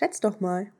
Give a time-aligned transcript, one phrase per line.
[0.00, 0.72] Schätz doch mal.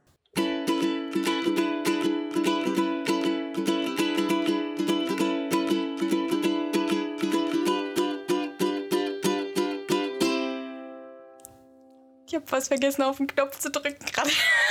[12.26, 14.30] Ich habe was vergessen, auf den Knopf zu drücken gerade.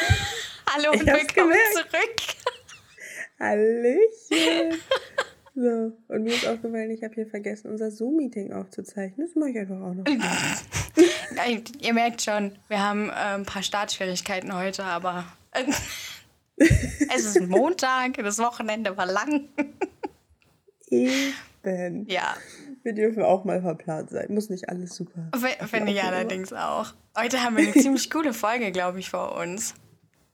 [0.68, 2.16] Hallo und willkommen zurück.
[3.40, 4.82] Hallöchen.
[5.56, 9.28] So, und mir ist aufgefallen, ich habe hier vergessen, unser Zoom-Meeting aufzuzeichnen.
[9.28, 10.06] Das mache ich einfach auch noch.
[11.46, 15.64] Ihr merkt schon, wir haben äh, ein paar Startschwierigkeiten heute, aber äh,
[17.14, 19.50] es ist Montag, das Wochenende war lang.
[20.88, 22.06] Eben.
[22.08, 22.36] Ja.
[22.84, 24.34] Wir dürfen auch mal verplant sein.
[24.34, 25.30] Muss nicht alles super.
[25.68, 26.94] Finde ich allerdings auch.
[27.18, 29.74] Heute haben wir eine ziemlich coole Folge, glaube ich, vor uns.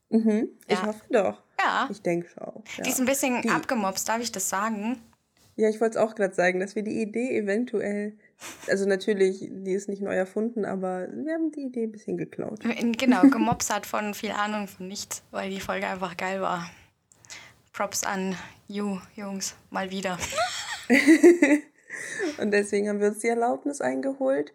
[0.09, 1.41] Mhm, ich hoffe doch.
[1.59, 1.87] Ja.
[1.89, 2.63] Ich denke schon.
[2.77, 2.83] Ja.
[2.83, 5.01] Die ist ein bisschen Die, abgemobst, darf ich das sagen?
[5.55, 8.17] Ja, ich wollte es auch gerade sagen, dass wir die Idee eventuell,
[8.67, 12.59] also natürlich, die ist nicht neu erfunden, aber wir haben die Idee ein bisschen geklaut.
[12.97, 16.69] Genau, gemobst hat von viel Ahnung von nichts, weil die Folge einfach geil war.
[17.73, 18.35] Props an
[18.67, 20.17] you, Jungs, mal wieder.
[22.37, 24.53] Und deswegen haben wir uns die Erlaubnis eingeholt,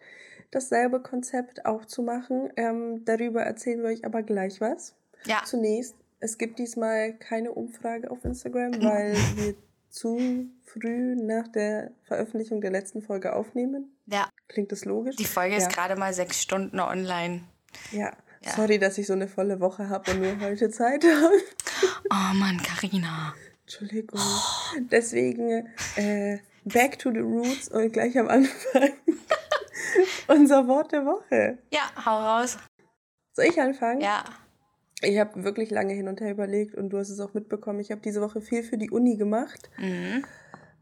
[0.51, 2.51] dasselbe Konzept auch zu machen.
[2.55, 4.95] Ähm, darüber erzählen wir euch aber gleich was.
[5.25, 5.41] Ja.
[5.45, 9.55] Zunächst, es gibt diesmal keine Umfrage auf Instagram, weil wir
[9.91, 13.95] zu früh nach der Veröffentlichung der letzten Folge aufnehmen.
[14.07, 14.29] Ja.
[14.47, 15.15] Klingt das logisch?
[15.17, 15.61] Die Folge ja.
[15.61, 17.41] ist gerade mal sechs Stunden online.
[17.91, 18.11] Ja.
[18.41, 18.51] ja.
[18.55, 21.33] Sorry, dass ich so eine volle Woche habe und nur heute Zeit habe.
[22.13, 23.33] Oh Mann, Karina.
[23.61, 24.19] Entschuldigung.
[24.21, 24.79] Oh.
[24.91, 28.91] Deswegen äh, back to the roots und gleich am Anfang
[30.27, 31.57] unser Wort der Woche.
[31.71, 32.57] Ja, hau raus.
[33.33, 34.01] Soll ich anfangen?
[34.01, 34.25] Ja.
[35.01, 37.79] Ich habe wirklich lange hin und her überlegt und du hast es auch mitbekommen.
[37.79, 39.69] Ich habe diese Woche viel für die Uni gemacht.
[39.77, 40.23] Mhm.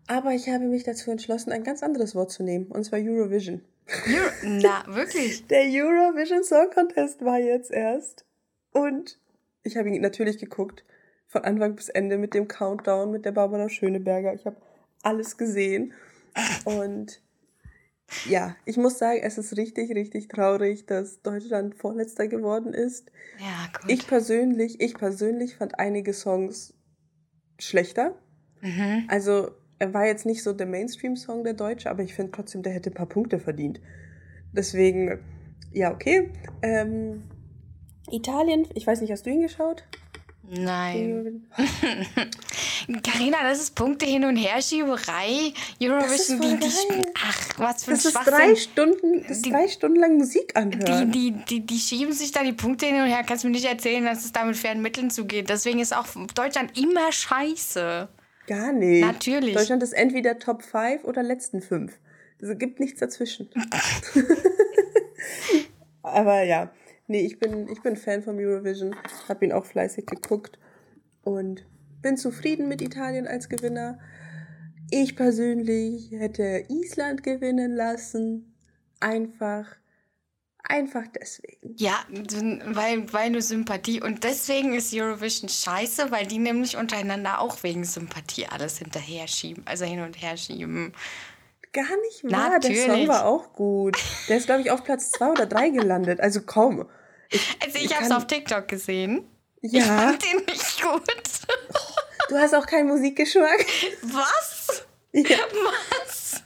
[0.07, 3.61] Aber ich habe mich dazu entschlossen, ein ganz anderes Wort zu nehmen, und zwar Eurovision.
[4.07, 5.45] Euro Na, wirklich?
[5.47, 8.25] Der Eurovision Song Contest war jetzt erst.
[8.71, 9.19] Und
[9.63, 10.83] ich habe ihn natürlich geguckt,
[11.27, 14.33] von Anfang bis Ende mit dem Countdown, mit der Barbara Schöneberger.
[14.33, 14.57] Ich habe
[15.03, 15.93] alles gesehen.
[16.65, 17.21] Und
[18.27, 23.11] ja, ich muss sagen, es ist richtig, richtig traurig, dass Deutschland Vorletzter geworden ist.
[23.39, 23.91] Ja, gut.
[23.91, 26.73] Ich persönlich, ich persönlich fand einige Songs
[27.59, 28.15] schlechter.
[28.61, 29.05] Mhm.
[29.07, 32.73] Also, er war jetzt nicht so der Mainstream-Song der Deutsche, aber ich finde trotzdem, der
[32.73, 33.79] hätte ein paar Punkte verdient.
[34.51, 35.19] Deswegen,
[35.71, 36.31] ja, okay.
[36.61, 37.23] Ähm,
[38.11, 39.85] Italien, ich weiß nicht, hast du ihn geschaut?
[40.51, 41.47] Nein.
[43.03, 45.53] Carina, das ist Punkte hin und her Schieberei.
[45.79, 49.99] Eurovision, die, die, ach, was für ein Das ist drei Stunden, das die, drei Stunden
[49.99, 51.11] lang Musik anhören.
[51.11, 53.23] Die, die, die, die schieben sich da die Punkte hin und her.
[53.27, 55.49] Kannst du mir nicht erzählen, dass es da mit fairen Mitteln zugeht.
[55.49, 58.09] Deswegen ist auch Deutschland immer scheiße.
[58.47, 59.05] Gar nicht.
[59.05, 59.53] Natürlich.
[59.53, 61.93] Deutschland ist entweder Top 5 oder letzten 5.
[62.39, 63.49] Es gibt nichts dazwischen.
[66.01, 66.71] Aber ja,
[67.09, 68.95] nee, ich bin, ich bin Fan vom Eurovision,
[69.27, 70.57] habe ihn auch fleißig geguckt
[71.23, 71.65] und
[72.01, 73.99] bin zufrieden mit Italien als Gewinner.
[74.91, 78.55] Ich persönlich hätte Island gewinnen lassen.
[78.99, 79.65] Einfach,
[80.63, 81.75] einfach deswegen.
[81.77, 81.95] Ja,
[82.65, 84.01] weil, weil du Sympathie.
[84.01, 89.63] Und deswegen ist Eurovision scheiße, weil die nämlich untereinander auch wegen Sympathie alles hinterher schieben,
[89.67, 90.93] also hin und her schieben.
[91.71, 92.49] Gar nicht wahr.
[92.49, 92.85] Natürlich.
[92.85, 93.95] Der Song war auch gut.
[94.27, 96.19] Der ist, glaube ich, auf Platz zwei oder drei gelandet.
[96.19, 96.87] Also komm.
[97.29, 99.27] Ich, also ich, ich habe es auf TikTok gesehen.
[99.61, 99.79] Ja.
[99.79, 101.03] Ich fand den nicht gut.
[102.29, 103.65] Du hast auch keinen Musikgeschmack?
[104.03, 104.85] Was?
[105.11, 105.37] Ja.
[105.63, 106.43] Was?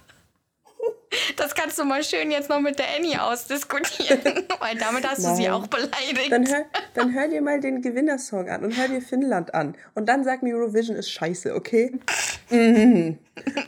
[1.36, 4.24] Das kannst du mal schön jetzt noch mit der Annie ausdiskutieren,
[4.60, 5.32] weil damit hast Nein.
[5.32, 6.32] du sie auch beleidigt.
[6.32, 9.76] Dann hör, dann hör dir mal den Gewinnersong an und hör dir Finnland an.
[9.94, 12.00] Und dann sag mir, Eurovision ist scheiße, okay?
[12.50, 13.18] mm.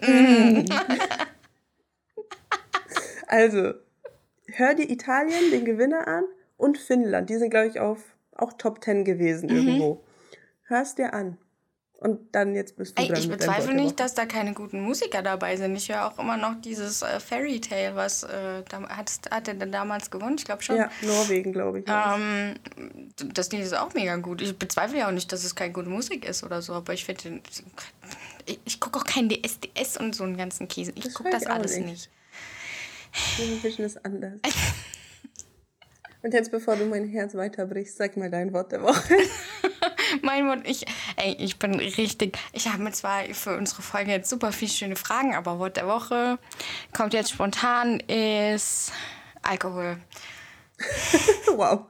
[0.01, 0.65] Mm.
[3.27, 3.73] also,
[4.47, 6.23] hör dir Italien, den Gewinner an
[6.65, 7.29] und Finnland.
[7.29, 7.99] Die sind, glaube ich, auf
[8.35, 9.55] auch Top 10 gewesen mhm.
[9.55, 10.03] irgendwo.
[10.63, 11.37] Hörst dir an.
[11.97, 15.21] Und dann jetzt bist du Ey, dran Ich bezweifle nicht, dass da keine guten Musiker
[15.21, 15.75] dabei sind.
[15.75, 19.53] Ich höre auch immer noch dieses äh, Fairy Tale, was äh, da, hat, hat er
[19.53, 20.35] denn damals gewonnen?
[20.37, 20.75] Ich glaube schon.
[20.75, 21.85] Ja, Norwegen, glaube ich.
[21.87, 22.55] Ähm,
[23.33, 24.41] das Lied ist auch mega gut.
[24.41, 27.05] Ich bezweifle ja auch nicht, dass es keine gute Musik ist oder so, aber ich
[27.05, 27.39] finde,
[28.45, 30.91] ich, ich gucke auch kein DSDS und so einen ganzen Käse.
[30.95, 32.09] Ich gucke das alles nicht.
[33.37, 33.63] nicht.
[33.63, 34.33] Vision ist anders.
[36.25, 39.15] Und jetzt, bevor du mein Herz weiterbrichst, sag mal dein Wort der Woche.
[40.23, 40.83] mein Wort, ich,
[41.17, 42.39] ey, ich bin richtig.
[42.51, 45.85] Ich habe mir zwar für unsere Folge jetzt super viele schöne Fragen, aber Wort der
[45.85, 46.39] Woche
[46.97, 48.91] kommt jetzt spontan, ist
[49.43, 49.97] Alkohol.
[51.55, 51.81] wow.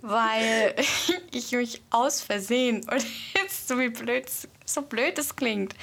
[0.00, 0.74] Weil
[1.30, 3.06] ich mich aus Versehen, und
[3.36, 4.26] jetzt so wie blöd,
[4.64, 5.76] so blöd es klingt,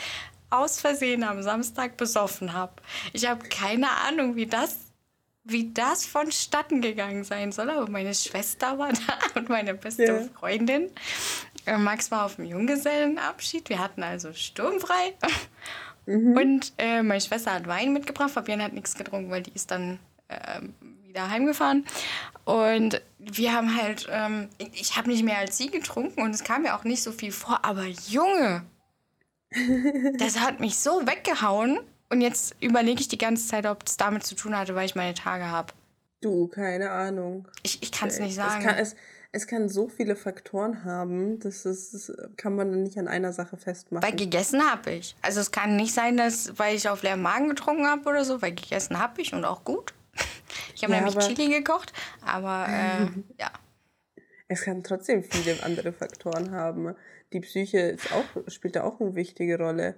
[0.50, 2.74] aus Versehen am Samstag besoffen habe.
[3.14, 4.85] Ich habe keine Ahnung, wie das
[5.46, 7.70] wie das vonstatten gegangen sein soll.
[7.70, 10.22] Aber meine Schwester war da und meine beste ja.
[10.40, 10.90] Freundin.
[11.66, 13.70] Äh, Max war auf dem Junggesellenabschied.
[13.70, 15.14] Wir hatten also sturmfrei.
[16.08, 16.38] Mhm.
[16.38, 18.30] Und äh, meine Schwester hat Wein mitgebracht.
[18.30, 19.98] Fabienne hat nichts getrunken, weil die ist dann
[20.28, 20.62] äh,
[21.02, 21.84] wieder heimgefahren.
[22.44, 26.62] Und wir haben halt, ähm, ich habe nicht mehr als sie getrunken und es kam
[26.62, 27.66] mir auch nicht so viel vor.
[27.66, 28.64] Aber Junge,
[30.20, 31.80] das hat mich so weggehauen.
[32.10, 34.96] Und jetzt überlege ich die ganze Zeit, ob es damit zu tun hatte, weil ich
[34.96, 35.74] meine Tage habe.
[36.22, 37.48] Du, keine Ahnung.
[37.64, 38.60] Ich, ich kann es nicht sagen.
[38.60, 38.96] Es kann, es,
[39.32, 43.58] es kann so viele Faktoren haben, das, ist, das kann man nicht an einer Sache
[43.58, 44.02] festmachen.
[44.02, 45.16] Weil gegessen habe ich.
[45.22, 48.42] Also es kann nicht sein, dass, weil ich auf leeren Magen getrunken habe oder so,
[48.42, 49.94] weil gegessen habe ich und auch gut.
[50.74, 53.06] Ich habe ja, nämlich Chili gekocht, aber äh,
[53.42, 53.52] ja.
[54.48, 56.96] Es kann trotzdem viele andere Faktoren haben.
[57.34, 59.96] Die Psyche auch, spielt da auch eine wichtige Rolle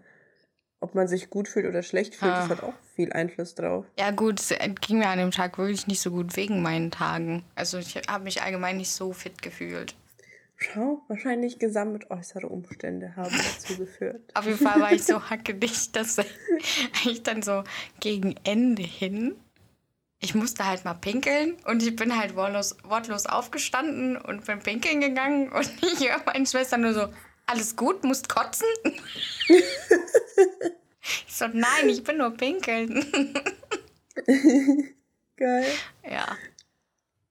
[0.80, 2.42] ob man sich gut fühlt oder schlecht fühlt, ah.
[2.42, 3.86] das hat auch viel Einfluss drauf.
[3.98, 7.44] Ja, gut, es ging mir an dem Tag wirklich nicht so gut wegen meinen Tagen.
[7.56, 9.96] Also ich habe mich allgemein nicht so fit gefühlt.
[10.60, 14.22] Schau, wahrscheinlich gesamt äußere Umstände haben dazu geführt.
[14.34, 16.18] Auf jeden Fall war ich so hackedicht, dass
[17.06, 17.64] ich dann so
[18.00, 19.36] gegen Ende hin,
[20.20, 25.00] ich musste halt mal pinkeln und ich bin halt wortlos, wortlos aufgestanden und bin pinkeln
[25.00, 27.08] gegangen und ich höre meine Schwester nur so,
[27.48, 28.68] alles gut, musst kotzen?
[29.48, 29.66] ich
[31.28, 33.04] so, nein, ich bin nur pinkeln.
[35.38, 35.72] Geil.
[36.04, 36.38] Ja.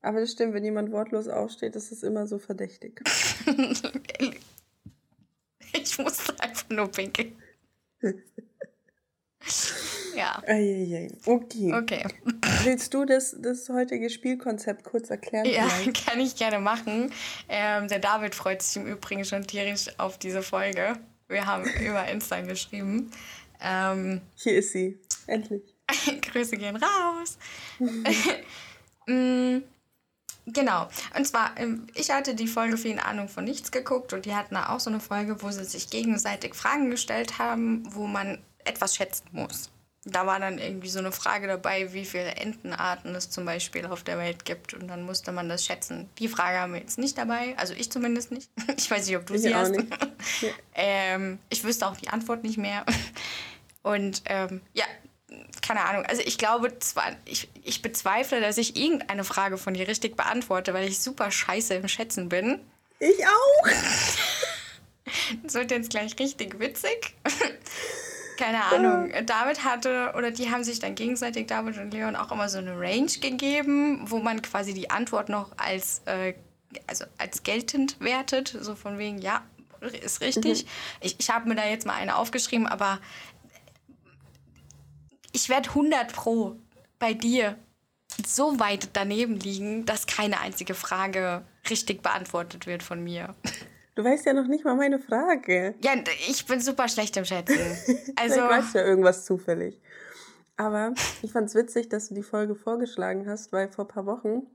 [0.00, 3.02] Aber das stimmt, wenn jemand wortlos aufsteht, ist es immer so verdächtig.
[5.72, 7.36] ich musste einfach nur pinkeln.
[10.16, 10.42] Ja.
[11.26, 11.72] Okay.
[11.74, 12.04] Okay.
[12.64, 15.46] Willst du das, das heutige Spielkonzept kurz erklären?
[15.46, 16.06] Ja, vielleicht?
[16.06, 17.12] kann ich gerne machen.
[17.48, 20.94] Ähm, der David freut sich im Übrigen schon tierisch auf diese Folge.
[21.28, 23.10] Wir haben über Insta geschrieben.
[23.60, 24.98] Ähm, Hier ist sie.
[25.26, 25.62] Endlich.
[26.22, 27.38] Grüße gehen raus.
[29.06, 29.58] mm,
[30.46, 30.88] genau.
[31.16, 34.34] Und zwar, ähm, ich hatte die Folge für ihn Ahnung von nichts geguckt und die
[34.34, 38.38] hatten da auch so eine Folge, wo sie sich gegenseitig Fragen gestellt haben, wo man
[38.64, 39.70] etwas schätzen muss
[40.06, 44.04] da war dann irgendwie so eine Frage dabei, wie viele Entenarten es zum Beispiel auf
[44.04, 44.72] der Welt gibt.
[44.72, 46.08] Und dann musste man das schätzen.
[46.18, 48.48] Die Frage haben wir jetzt nicht dabei, also ich zumindest nicht.
[48.76, 49.74] Ich weiß nicht, ob du ich sie hast.
[49.74, 50.48] Ja.
[50.74, 52.86] ähm, ich wüsste auch die Antwort nicht mehr.
[53.82, 54.84] Und ähm, ja,
[55.60, 56.04] keine Ahnung.
[56.06, 60.72] Also ich glaube zwar, ich, ich bezweifle, dass ich irgendeine Frage von dir richtig beantworte,
[60.72, 62.60] weil ich super scheiße im Schätzen bin.
[63.00, 63.68] Ich auch.
[65.42, 67.16] das wird jetzt gleich richtig witzig.
[68.36, 69.12] Keine Ahnung.
[69.26, 72.78] David hatte, oder die haben sich dann gegenseitig, David und Leon, auch immer so eine
[72.78, 76.34] Range gegeben, wo man quasi die Antwort noch als, äh,
[76.86, 78.56] also als geltend wertet.
[78.60, 79.42] So von wegen, ja,
[80.02, 80.64] ist richtig.
[80.64, 80.70] Mhm.
[81.00, 83.00] Ich, ich habe mir da jetzt mal eine aufgeschrieben, aber
[85.32, 86.56] ich werde 100 Pro
[86.98, 87.58] bei dir
[88.24, 93.34] so weit daneben liegen, dass keine einzige Frage richtig beantwortet wird von mir.
[93.96, 95.74] Du weißt ja noch nicht mal meine Frage.
[95.82, 95.94] Ja,
[96.28, 97.58] ich bin super schlecht im Schätzen.
[98.14, 98.34] Also.
[98.40, 99.80] ich weiß ja irgendwas zufällig.
[100.58, 104.06] Aber ich fand es witzig, dass du die Folge vorgeschlagen hast, weil vor ein paar
[104.06, 104.46] Wochen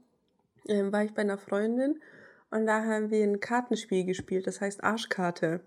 [0.68, 2.00] ähm, war ich bei einer Freundin
[2.52, 5.62] und da haben wir ein Kartenspiel gespielt, das heißt Arschkarte.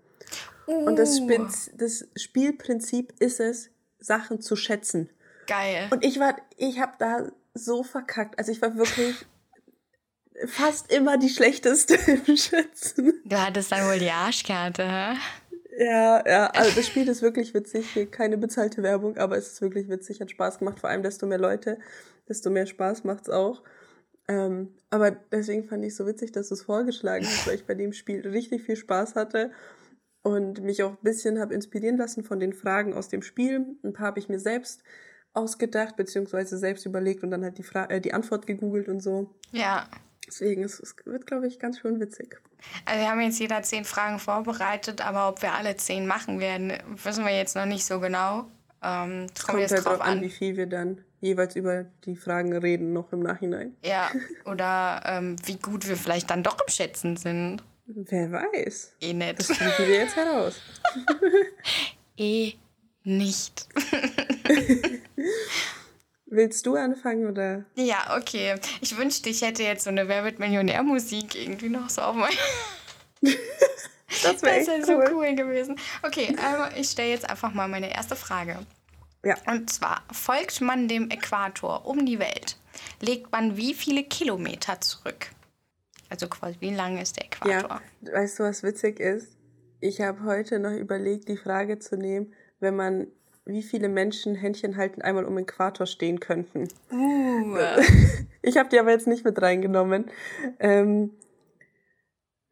[0.67, 0.85] Uh.
[0.85, 1.47] Und das, uh.
[1.73, 5.09] das Spielprinzip ist es, Sachen zu schätzen.
[5.47, 5.87] Geil.
[5.91, 8.39] Und ich war, ich habe da so verkackt.
[8.39, 9.25] Also ich war wirklich
[10.47, 11.95] fast immer die schlechteste
[12.27, 13.21] im Schätzen.
[13.25, 15.17] Du hattest dann wohl die Arschkarte, hä?
[15.77, 18.09] Ja, ja, also das Spiel ist wirklich witzig.
[18.11, 20.79] Keine bezahlte Werbung, aber es ist wirklich witzig, hat Spaß gemacht.
[20.79, 21.79] Vor allem, desto mehr Leute,
[22.29, 23.61] desto mehr Spaß macht's auch.
[24.27, 27.65] Ähm, aber deswegen fand ich es so witzig, dass du es vorgeschlagen hast, weil ich
[27.65, 29.51] bei dem Spiel richtig viel Spaß hatte
[30.23, 33.65] und mich auch ein bisschen habe inspirieren lassen von den Fragen aus dem Spiel.
[33.83, 34.81] Ein paar habe ich mir selbst
[35.33, 39.35] ausgedacht, beziehungsweise selbst überlegt und dann halt die, Fra äh, die Antwort gegoogelt und so.
[39.51, 39.87] Ja.
[40.27, 42.39] Deswegen, es, es wird, glaube ich, ganz schön witzig.
[42.85, 46.73] Also wir haben jetzt jeder zehn Fragen vorbereitet, aber ob wir alle zehn machen werden,
[47.03, 48.47] wissen wir jetzt noch nicht so genau.
[48.81, 52.93] Ähm, kommt, jetzt halt drauf an, wie viel wir dann jeweils über die Fragen reden,
[52.93, 53.75] noch im Nachhinein.
[53.83, 54.11] Ja,
[54.45, 57.63] oder ähm, wie gut wir vielleicht dann doch im Schätzen sind.
[57.87, 58.95] Wer weiß.
[59.01, 59.39] Eh nicht.
[59.39, 60.59] Das finden wir jetzt heraus.
[62.17, 62.53] eh
[63.03, 63.67] nicht.
[66.27, 67.65] Willst du anfangen oder?
[67.75, 68.55] Ja, okay.
[68.81, 72.33] Ich wünschte, ich hätte jetzt so eine Wer wird Millionär-Musik irgendwie noch so auf mein.
[74.23, 75.07] das wäre wär cool.
[75.07, 75.79] so cool gewesen.
[76.01, 78.57] Okay, also ich stelle jetzt einfach mal meine erste Frage.
[79.23, 79.35] Ja.
[79.45, 82.57] Und zwar: Folgt man dem Äquator um die Welt,
[83.01, 85.27] legt man wie viele Kilometer zurück?
[86.09, 87.81] Also quasi, wie lang ist der Äquator?
[88.01, 88.13] Ja.
[88.13, 89.35] Weißt du, was witzig ist?
[89.79, 93.07] Ich habe heute noch überlegt, die Frage zu nehmen, wenn man
[93.45, 96.67] wie viele Menschen Händchen halten einmal um den Äquator stehen könnten.
[96.91, 97.57] Uh.
[98.41, 100.05] Ich habe die aber jetzt nicht mit reingenommen.
[100.59, 101.15] Ähm,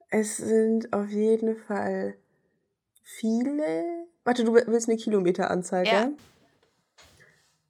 [0.09, 2.15] es sind auf jeden Fall
[3.03, 4.07] viele.
[4.23, 6.05] Warte, du willst eine Kilometeranzahl, Ja.
[6.05, 6.13] gell?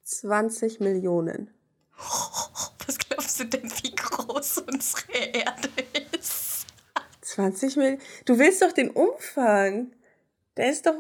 [0.04, 1.50] 20 Millionen.
[2.88, 5.70] Was glaubst du denn, wie groß unsere Erde
[6.18, 6.66] ist?
[7.22, 8.02] 20 Millionen?
[8.24, 9.92] Du willst doch den Umfang.
[10.58, 10.96] Der ist doch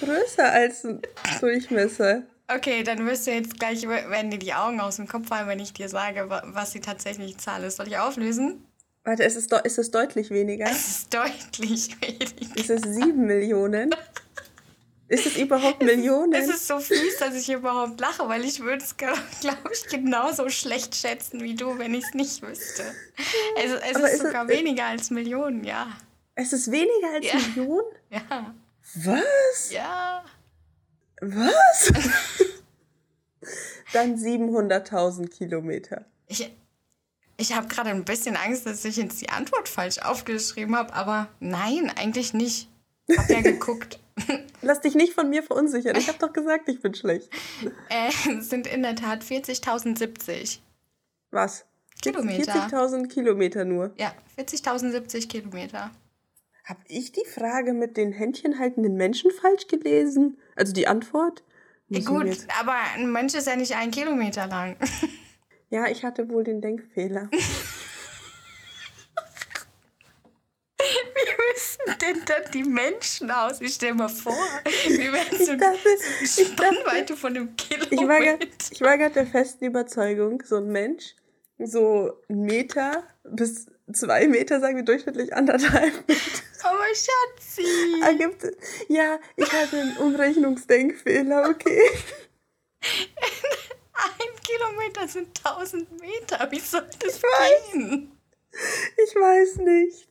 [0.00, 1.00] größer als ein
[1.40, 2.22] Durchmesser.
[2.48, 5.60] Okay, dann wirst du jetzt gleich, werden dir die Augen aus dem Kopf fallen, wenn
[5.60, 7.76] ich dir sage, wa- was die tatsächliche Zahl ist.
[7.76, 8.66] Soll ich auflösen?
[9.04, 10.66] Warte, ist es, ist es deutlich weniger?
[10.66, 12.56] Es ist deutlich weniger.
[12.56, 13.94] Ist es 7 Millionen?
[15.08, 16.32] Ist es überhaupt Millionen?
[16.32, 19.18] Es ist so fies, dass ich überhaupt lache, weil ich würde es, glaube
[19.72, 22.82] ich, genauso schlecht schätzen wie du, wenn ich es nicht wüsste.
[23.56, 25.86] Es, es ist ist es- sogar weniger als Millionen, ja.
[26.34, 27.34] Es ist weniger als Ja.
[27.34, 27.86] Millionen?
[28.10, 28.54] Ja,
[28.94, 29.70] Was?
[29.70, 30.24] ja.
[31.20, 31.92] Was?
[33.92, 36.04] Dann 700.000 Kilometer.
[36.26, 36.50] Ich,
[37.36, 41.28] ich habe gerade ein bisschen Angst, dass ich jetzt die Antwort falsch aufgeschrieben habe, aber
[41.40, 42.68] nein, eigentlich nicht.
[43.16, 43.98] Hab ja geguckt.
[44.62, 45.96] Lass dich nicht von mir verunsichern.
[45.96, 47.28] Ich habe doch gesagt, ich bin schlecht.
[47.88, 50.58] äh, es sind in der Tat 40.070.
[51.30, 51.64] Was?
[52.00, 52.52] Kilometer.
[52.52, 53.92] 40.000 Kilometer nur.
[53.96, 55.90] Ja, 40.070 Kilometer.
[56.64, 60.38] Habe ich die Frage mit den Händchen haltenden Menschen falsch gelesen?
[60.56, 61.42] Also die Antwort?
[61.88, 64.76] Mir Gut, aber ein Mensch ist ja nicht ein Kilometer lang.
[65.70, 67.30] Ja, ich hatte wohl den Denkfehler.
[70.78, 73.60] Wie müssen denn dann die Menschen aus?
[73.60, 74.36] Ich stell mal vor,
[74.86, 75.88] wie wären so Ich dachte,
[76.22, 77.92] ich dachte, Spannweite von einem Kilometer.
[77.92, 81.14] ich war grad- ich war gerade der festen Überzeugung, so ein Mensch,
[81.58, 86.20] so ein Meter bis zwei Meter, sagen wir durchschnittlich anderthalb Meter.
[86.64, 87.66] Aber Schatzi.
[88.02, 88.46] ergibt.
[88.88, 91.80] Ja, ich hatte einen Umrechnungsdenkfehler, okay.
[93.94, 96.50] Ein Kilometer sind 1000 Meter.
[96.50, 97.72] Wie soll das weiß.
[97.72, 98.12] gehen?
[98.96, 100.08] Ich weiß nicht.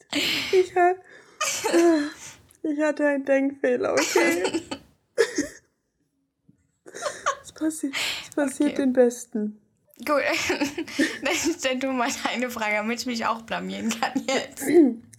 [0.51, 0.98] Ich, hab,
[2.63, 4.62] ich hatte einen Denkfehler, okay.
[7.43, 7.93] Es passiert,
[8.27, 8.81] es passiert Okay.
[8.81, 9.62] den Besten.
[10.05, 10.22] Gut,
[11.24, 14.63] dann stell du mal eine Frage, damit ich mich auch blamieren kann jetzt.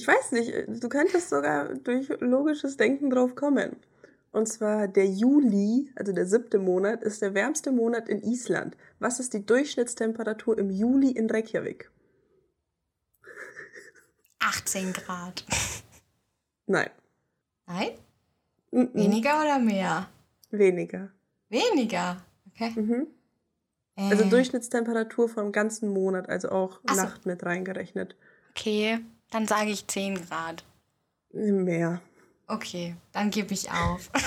[0.00, 3.76] Ich weiß nicht, du könntest sogar durch logisches Denken drauf kommen.
[4.32, 8.78] Und zwar der Juli, also der siebte Monat, ist der wärmste Monat in Island.
[8.98, 11.90] Was ist die Durchschnittstemperatur im Juli in Reykjavik?
[14.38, 15.44] 18 Grad.
[16.64, 16.88] Nein.
[17.66, 17.90] Nein?
[18.72, 18.94] Mm-mm.
[18.94, 20.08] Weniger oder mehr?
[20.50, 21.10] Weniger.
[21.50, 22.24] Weniger.
[22.54, 22.70] Okay.
[22.74, 23.06] Mhm.
[23.96, 27.02] Also Äh, Durchschnittstemperatur vom ganzen Monat, also auch Ach so.
[27.02, 28.16] Nacht mit reingerechnet.
[28.56, 29.00] Okay,
[29.30, 30.64] dann sage ich 10 Grad.
[31.32, 32.00] Mehr.
[32.46, 34.10] Okay, dann gebe ich auf.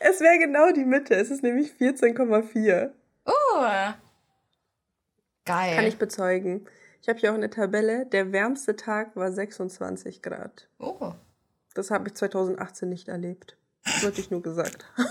[0.00, 1.14] Es wäre genau die Mitte.
[1.14, 2.90] Es ist nämlich 14,4.
[3.24, 3.32] Oh.
[5.44, 5.76] Geil.
[5.76, 6.66] Kann ich bezeugen.
[7.02, 8.06] Ich habe hier auch eine Tabelle.
[8.06, 10.68] Der wärmste Tag war 26 Grad.
[10.78, 11.12] oh.
[11.74, 13.56] Das habe ich 2018 nicht erlebt.
[13.84, 14.84] Das wollte ich nur gesagt.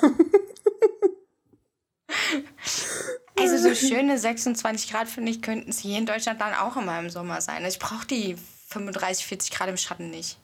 [3.37, 6.97] Also so schöne 26 Grad, finde ich, könnten es hier in Deutschland dann auch immer
[6.99, 7.65] im Sommer sein.
[7.65, 10.39] Ich brauche die 35, 40 Grad im Schatten nicht.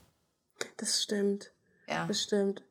[0.78, 1.52] Das stimmt.
[1.88, 2.06] Ja.
[2.08, 2.64] Das stimmt.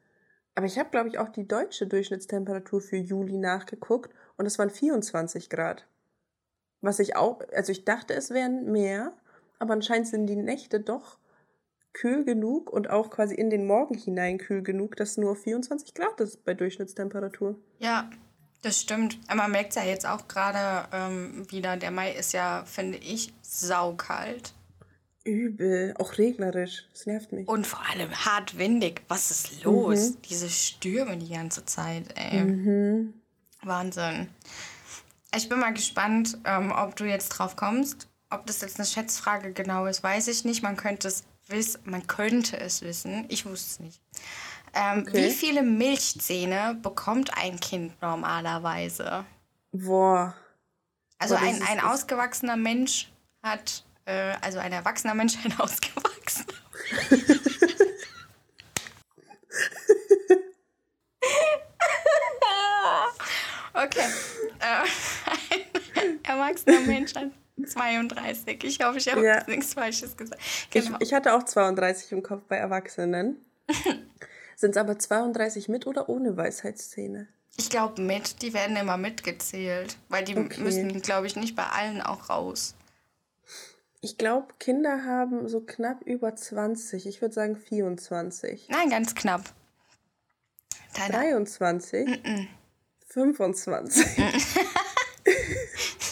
[0.54, 4.70] Aber ich habe, glaube ich, auch die deutsche Durchschnittstemperatur für Juli nachgeguckt und es waren
[4.70, 5.86] 24 Grad.
[6.80, 9.12] Was ich auch, also ich dachte, es wären mehr,
[9.58, 11.18] aber anscheinend sind die Nächte doch
[11.92, 16.20] kühl genug und auch quasi in den Morgen hinein kühl genug, dass nur 24 Grad
[16.20, 17.56] ist bei Durchschnittstemperatur.
[17.78, 18.08] Ja,
[18.62, 19.18] das stimmt.
[19.26, 21.76] Aber Man merkt es ja jetzt auch gerade ähm, wieder.
[21.76, 24.52] Der Mai ist ja, finde ich, saukalt.
[25.24, 26.86] Übel, auch regnerisch.
[26.92, 27.46] Das nervt mich.
[27.48, 29.02] Und vor allem hart windig.
[29.08, 30.18] Was ist los?
[30.28, 32.44] Diese Stürme die ganze Zeit, ey.
[32.44, 33.14] Mhm.
[33.62, 34.28] Wahnsinn.
[35.36, 38.08] Ich bin mal gespannt, ähm, ob du jetzt drauf kommst.
[38.30, 40.62] Ob das jetzt eine Schätzfrage genau ist, weiß ich nicht.
[40.62, 43.24] Man könnte es wissen, man könnte es wissen.
[43.28, 44.00] Ich wusste es nicht.
[44.74, 45.24] Ähm, Okay.
[45.26, 49.24] Wie viele Milchzähne bekommt ein Kind normalerweise?
[49.72, 50.34] Boah.
[51.18, 53.10] Also Boah, ein, ein ausgewachsener Mensch
[53.42, 56.46] hat, äh, also ein erwachsener Mensch, ein ausgewachsener.
[63.74, 64.06] okay.
[64.60, 67.30] Äh, ein erwachsener Mensch hat
[67.66, 68.64] 32.
[68.64, 69.42] Ich hoffe, ich habe Ja.
[69.46, 70.40] nichts Falsches gesagt.
[70.72, 70.98] Ich, Genau.
[71.00, 73.36] ich hatte auch 32 im Kopf bei Erwachsenen.
[74.56, 77.28] Sind es aber 32 mit oder ohne Weisheitszähne?
[77.56, 80.60] Ich glaube mit, die werden immer mitgezählt, weil die Okay.
[80.60, 82.74] müssen, glaube ich, nicht bei allen auch raus.
[84.00, 87.06] Ich glaube, Kinder haben so knapp über 20.
[87.06, 88.68] Ich würde sagen 24.
[88.68, 89.42] Nein, ganz knapp.
[90.96, 92.08] Deine 23,
[93.08, 94.06] 25,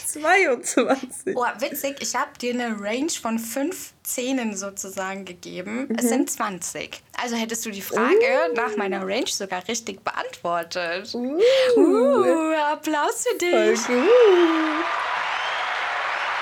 [0.07, 1.37] 22.
[1.37, 5.89] Oh, witzig, ich habe dir eine Range von fünf Zähnen sozusagen gegeben.
[5.97, 7.03] Es sind 20.
[7.23, 11.15] Also hättest du die Frage nach meiner Range sogar richtig beantwortet.
[11.15, 11.41] Uh,
[11.77, 13.87] Uh, Applaus für voll dich.
[13.87, 13.97] gut.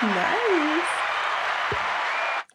[0.02, 0.73] Nice.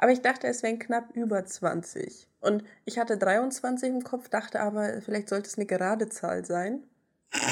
[0.01, 2.29] Aber ich dachte, es wären knapp über 20.
[2.39, 6.84] Und ich hatte 23 im Kopf, dachte aber, vielleicht sollte es eine gerade Zahl sein.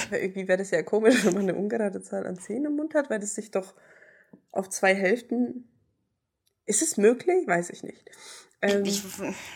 [0.10, 2.96] Weil irgendwie wäre das ja komisch, wenn man eine ungerade Zahl an Zähnen im Mund
[2.96, 3.76] hat, weil das sich doch
[4.52, 5.70] auf zwei Hälften.
[6.66, 7.46] Ist es möglich?
[7.48, 8.10] Weiß ich nicht.
[8.62, 9.04] Ähm, Ich,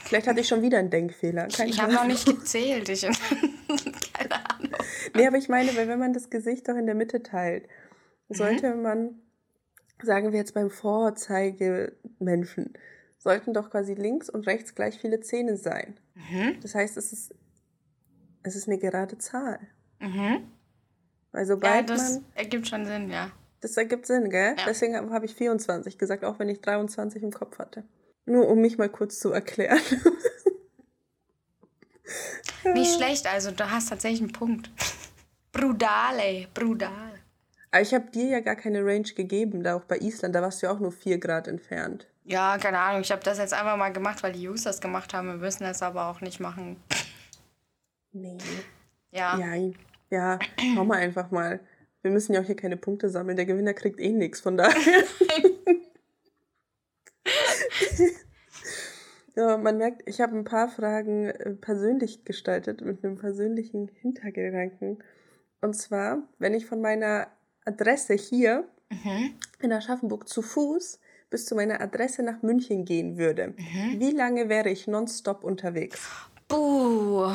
[0.03, 1.47] vielleicht hatte ich schon wieder einen Denkfehler.
[1.47, 2.89] Keine ich habe noch nicht gezählt.
[2.89, 3.01] Ich,
[4.13, 4.71] keine Ahnung.
[5.15, 7.69] Nee, aber ich meine, weil wenn man das Gesicht doch in der Mitte teilt,
[8.27, 9.21] sollte man,
[10.03, 12.73] sagen wir jetzt beim Vorzeigemenschen,
[13.17, 15.97] sollten doch quasi links und rechts gleich viele Zähne sein.
[16.15, 16.59] Mhm.
[16.61, 17.35] Das heißt, es ist,
[18.43, 19.59] es ist eine gerade Zahl.
[19.99, 20.47] Mhm.
[21.31, 23.31] Weil Ja, sobald das man, ergibt schon Sinn, ja.
[23.61, 24.55] das ergibt Sinn, gell?
[24.57, 24.65] Ja.
[24.65, 27.83] Deswegen habe hab ich 24 gesagt, auch wenn ich 23 im Kopf hatte.
[28.25, 29.79] Nur um mich mal kurz zu erklären.
[32.73, 34.69] Nicht schlecht, also du hast tatsächlich einen Punkt.
[35.51, 37.13] Brudale, brutal.
[37.71, 40.61] Aber ich habe dir ja gar keine Range gegeben, da auch bei Island, da warst
[40.61, 42.05] du ja auch nur 4 Grad entfernt.
[42.23, 43.01] Ja, keine Ahnung.
[43.01, 45.27] Ich habe das jetzt einfach mal gemacht, weil die das gemacht haben.
[45.27, 46.77] Wir müssen das aber auch nicht machen.
[48.11, 48.37] Nee.
[49.11, 49.37] Ja.
[49.37, 49.55] Ja,
[50.09, 50.39] ja,
[50.75, 51.61] schau mal einfach mal.
[52.01, 53.37] Wir müssen ja auch hier keine Punkte sammeln.
[53.37, 54.73] Der Gewinner kriegt eh nichts, von daher.
[59.35, 65.03] ja, man merkt, ich habe ein paar Fragen äh, persönlich gestaltet, mit einem persönlichen Hintergedanken.
[65.61, 67.27] Und zwar, wenn ich von meiner
[67.65, 69.35] Adresse hier Mhm.
[69.59, 70.99] in Aschaffenburg zu Fuß
[71.29, 73.53] bis zu meiner Adresse nach München gehen würde,
[73.97, 76.01] wie lange wäre ich nonstop unterwegs?
[76.49, 77.33] Buh.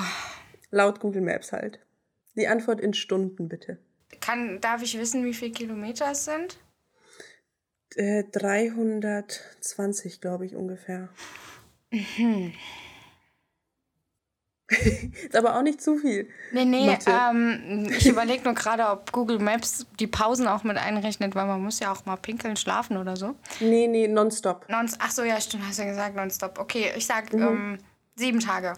[0.70, 1.80] Laut Google Maps halt.
[2.36, 3.78] Die Antwort in Stunden bitte.
[4.20, 6.58] Kann, darf ich wissen, wie viele Kilometer es sind?
[7.94, 11.08] Äh, 320, glaube ich, ungefähr.
[14.68, 16.28] Ist aber auch nicht zu viel.
[16.50, 21.36] Nee, nee, ähm, ich überlege nur gerade, ob Google Maps die Pausen auch mit einrechnet,
[21.36, 23.36] weil man muss ja auch mal pinkeln, schlafen oder so.
[23.60, 24.68] Nee, nee, nonstop.
[24.68, 26.58] Nonst Ach so, ja, stimmt, hast du ja gesagt, nonstop.
[26.58, 27.42] Okay, ich sag Mhm.
[27.42, 27.78] ähm,
[28.16, 28.72] sieben Tage.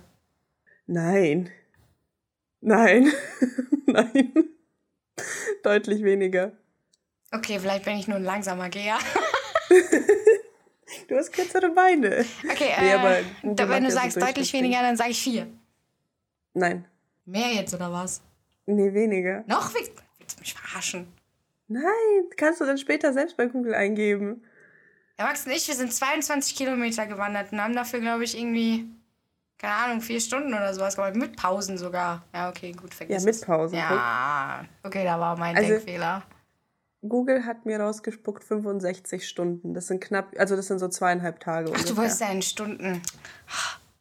[0.86, 1.50] Nein.
[2.60, 3.10] Nein.
[3.86, 4.32] Nein.
[5.62, 6.52] Deutlich weniger.
[7.32, 8.98] Okay, vielleicht bin ich nur ein langsamer Geher.
[11.08, 12.24] Du hast kürzere Beine.
[12.50, 15.22] Okay, Nee, äh, aber Google da, macht wenn du sagst deutlich weniger, dann sage ich
[15.22, 15.46] vier.
[16.54, 16.84] Nein.
[17.24, 18.22] Mehr jetzt oder was?
[18.66, 19.44] Nee, weniger.
[19.46, 19.72] Noch?
[19.74, 21.08] Willst willst du mich verarschen?
[21.68, 21.82] Nein.
[22.36, 24.42] Kannst du dann später selbst bei Google eingeben.
[25.18, 28.86] Und ich, wir sind 22 Kilometer gewandert und haben dafür, glaube ich, irgendwie,
[29.58, 31.16] keine Ahnung, vier Stunden oder sowas gemacht.
[31.16, 32.22] Mit Pausen sogar.
[32.32, 33.40] Ja, okay, gut, vergiss Ja, mit es.
[33.42, 33.76] Pausen.
[33.76, 36.22] Ja, okay, da war mein Also- Denkfehler.
[37.02, 39.72] Google hat mir rausgespuckt 65 Stunden.
[39.72, 41.66] Das sind knapp, also das sind so zweieinhalb Tage.
[41.68, 41.96] Ach, du ungefähr.
[41.96, 43.02] wolltest ja in Stunden.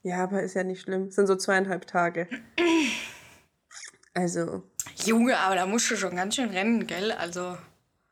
[0.07, 1.07] Ja, aber ist ja nicht schlimm.
[1.07, 2.29] Es sind so zweieinhalb Tage.
[4.13, 4.63] Also,
[5.05, 7.11] Junge, aber da musst du schon ganz schön rennen, gell?
[7.11, 7.57] Also,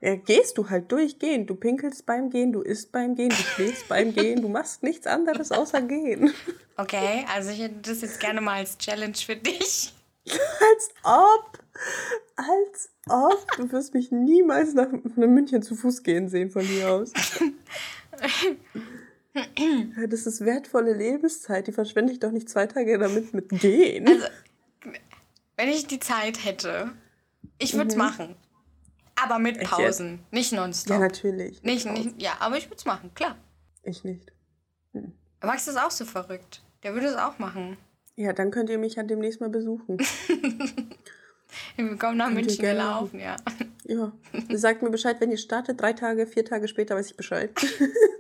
[0.01, 1.49] ja, gehst du halt durchgehend.
[1.49, 5.07] Du pinkelst beim Gehen, du isst beim Gehen, du schläfst beim Gehen, du machst nichts
[5.07, 6.33] anderes außer gehen.
[6.75, 9.93] okay, also ich hätte das jetzt gerne mal als Challenge für dich.
[10.27, 11.59] Als ob,
[12.35, 13.47] als ob.
[13.55, 17.13] Du wirst mich niemals nach, nach München zu Fuß gehen sehen von hier aus.
[20.09, 21.67] Das ist wertvolle Lebenszeit.
[21.67, 24.07] Die verschwende ich doch nicht zwei Tage damit mit Gehen.
[24.07, 24.27] Also,
[25.57, 26.91] wenn ich die Zeit hätte,
[27.57, 28.35] ich würde es machen.
[29.15, 29.61] Aber mit Mhm.
[29.61, 30.95] Echt Pausen, nicht nonstop.
[30.95, 31.63] ja, natürlich.
[31.63, 33.37] nicht, nicht, ja, aber ich würde es machen, klar.
[33.83, 34.31] Ich nicht.
[35.41, 36.63] Max ist auch so verrückt.
[36.83, 37.77] Der würde es auch machen.
[38.15, 39.97] Ja, dann könnt ihr mich ja demnächst mal besuchen.
[41.77, 43.35] Wir kommen nach München gelaufen, ja.
[43.85, 44.11] Ja.
[44.53, 45.79] Sagt mir Bescheid, wenn ihr startet.
[45.79, 47.51] Drei Tage, vier Tage später weiß ich Bescheid.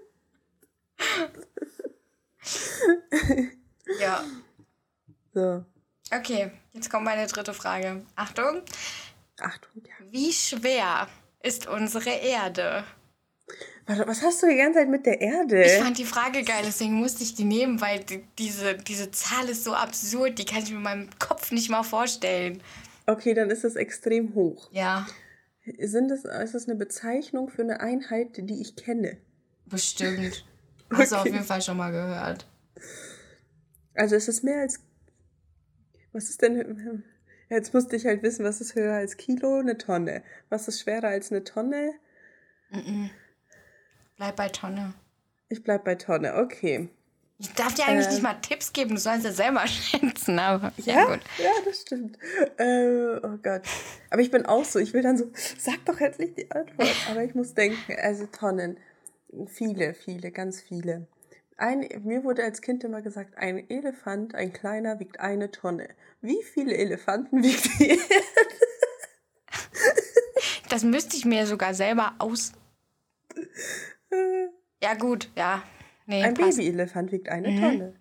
[4.05, 4.23] Ja.
[5.33, 5.65] So.
[6.15, 8.05] Okay, jetzt kommt meine dritte Frage.
[8.15, 8.61] Achtung.
[9.39, 9.93] Achtung, ja.
[10.11, 11.07] Wie schwer
[11.41, 12.83] ist unsere Erde?
[13.85, 15.63] Warte, was hast du die ganze Zeit mit der Erde?
[15.63, 19.47] Ich fand die Frage geil, deswegen musste ich die nehmen, weil die, diese, diese Zahl
[19.49, 22.63] ist so absurd, die kann ich mir in meinem Kopf nicht mal vorstellen.
[23.05, 24.69] Okay, dann ist es extrem hoch.
[24.71, 25.05] Ja,
[25.79, 29.17] Sind es, ist es eine Bezeichnung für eine Einheit, die ich kenne?
[29.67, 30.45] bestimmt.
[30.91, 31.31] Hast du auf Okay.
[31.33, 32.47] jeden Fall schon mal gehört.
[33.95, 34.79] Also es ist mehr als.
[36.13, 37.03] Was ist denn.
[37.49, 39.59] Jetzt musste ich halt wissen, was ist höher als Kilo?
[39.59, 40.23] Eine Tonne.
[40.49, 41.93] Was ist schwerer als eine Tonne?
[44.17, 44.93] Bleib bei Tonne.
[45.49, 46.89] Ich bleib bei Tonne, okay.
[47.37, 50.71] Ich darf dir eigentlich äh, nicht mal Tipps geben, du sollst ja selber schätzen, aber
[50.77, 51.19] ja, ja, gut.
[51.37, 52.17] ja das stimmt.
[52.57, 53.61] Äh, oh Gott.
[54.09, 56.95] Aber ich bin auch so, ich will dann so, sag doch endlich die Antwort.
[57.11, 58.77] Aber ich muss denken, also Tonnen.
[59.47, 61.07] Viele, viele, ganz viele.
[61.57, 65.89] Ein, mir wurde als Kind immer gesagt, ein Elefant, ein kleiner, wiegt eine Tonne.
[66.21, 68.01] Wie viele Elefanten wiegt die Erde?
[70.69, 72.51] Das müsste ich mir sogar selber aus.
[74.83, 75.63] Ja, gut, ja.
[76.05, 77.61] Nee, ein Babyelefant wiegt eine mhm.
[77.61, 77.95] Tonne.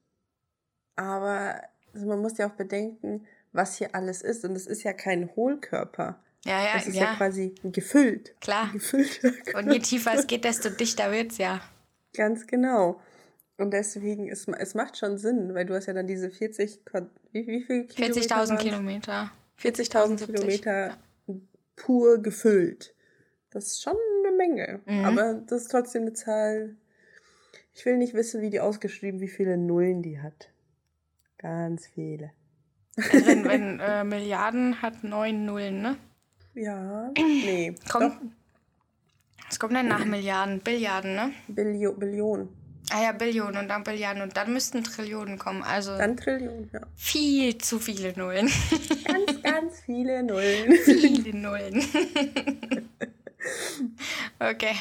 [0.95, 1.61] Aber
[1.93, 4.43] also man muss ja auch bedenken, was hier alles ist.
[4.43, 6.19] Und es ist ja kein Hohlkörper.
[6.45, 7.03] Ja, ja, Es ist ja.
[7.03, 8.35] ja quasi gefüllt.
[8.41, 8.73] Klar.
[9.55, 11.61] Und je tiefer es geht, desto dichter wird es ja.
[12.13, 12.99] Ganz genau.
[13.57, 16.81] Und deswegen, es, es macht schon Sinn, weil du hast ja dann diese 40,
[17.31, 19.31] wie, wie viel 40.000 Kilometer.
[19.61, 21.35] 40.000 Kilometer ja.
[21.75, 22.93] pur gefüllt.
[23.51, 24.81] Das ist schon eine Menge.
[24.85, 25.05] Mhm.
[25.05, 26.75] Aber das ist trotzdem eine Zahl.
[27.73, 30.49] Ich will nicht wissen, wie die ausgeschrieben, wie viele Nullen die hat.
[31.37, 32.31] Ganz viele.
[32.95, 35.97] Wenn, wenn äh, Milliarden hat neun Nullen, ne?
[36.53, 37.73] Ja, nee.
[37.89, 38.15] Kommt,
[39.47, 40.59] was kommt denn nach Milliarden?
[40.59, 41.31] Billiarden, ne?
[41.47, 42.49] Billio Billionen.
[42.91, 45.63] Ah ja, Billionen und dann Billiarden und dann müssten Trillionen kommen.
[45.63, 46.81] Also dann Trillionen, ja.
[46.95, 48.51] Viel zu viele Nullen.
[49.05, 50.73] Ganz, ganz viele Nullen.
[50.73, 51.83] viele Nullen.
[54.39, 54.75] okay.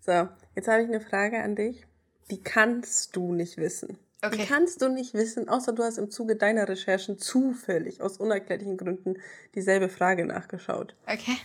[0.00, 1.84] So, jetzt habe ich eine Frage an dich.
[2.30, 3.98] Die kannst du nicht wissen.
[4.24, 4.46] Okay.
[4.48, 9.16] Kannst du nicht wissen, außer du hast im Zuge deiner Recherchen zufällig, aus unerklärlichen Gründen,
[9.56, 10.94] dieselbe Frage nachgeschaut.
[11.06, 11.36] Okay.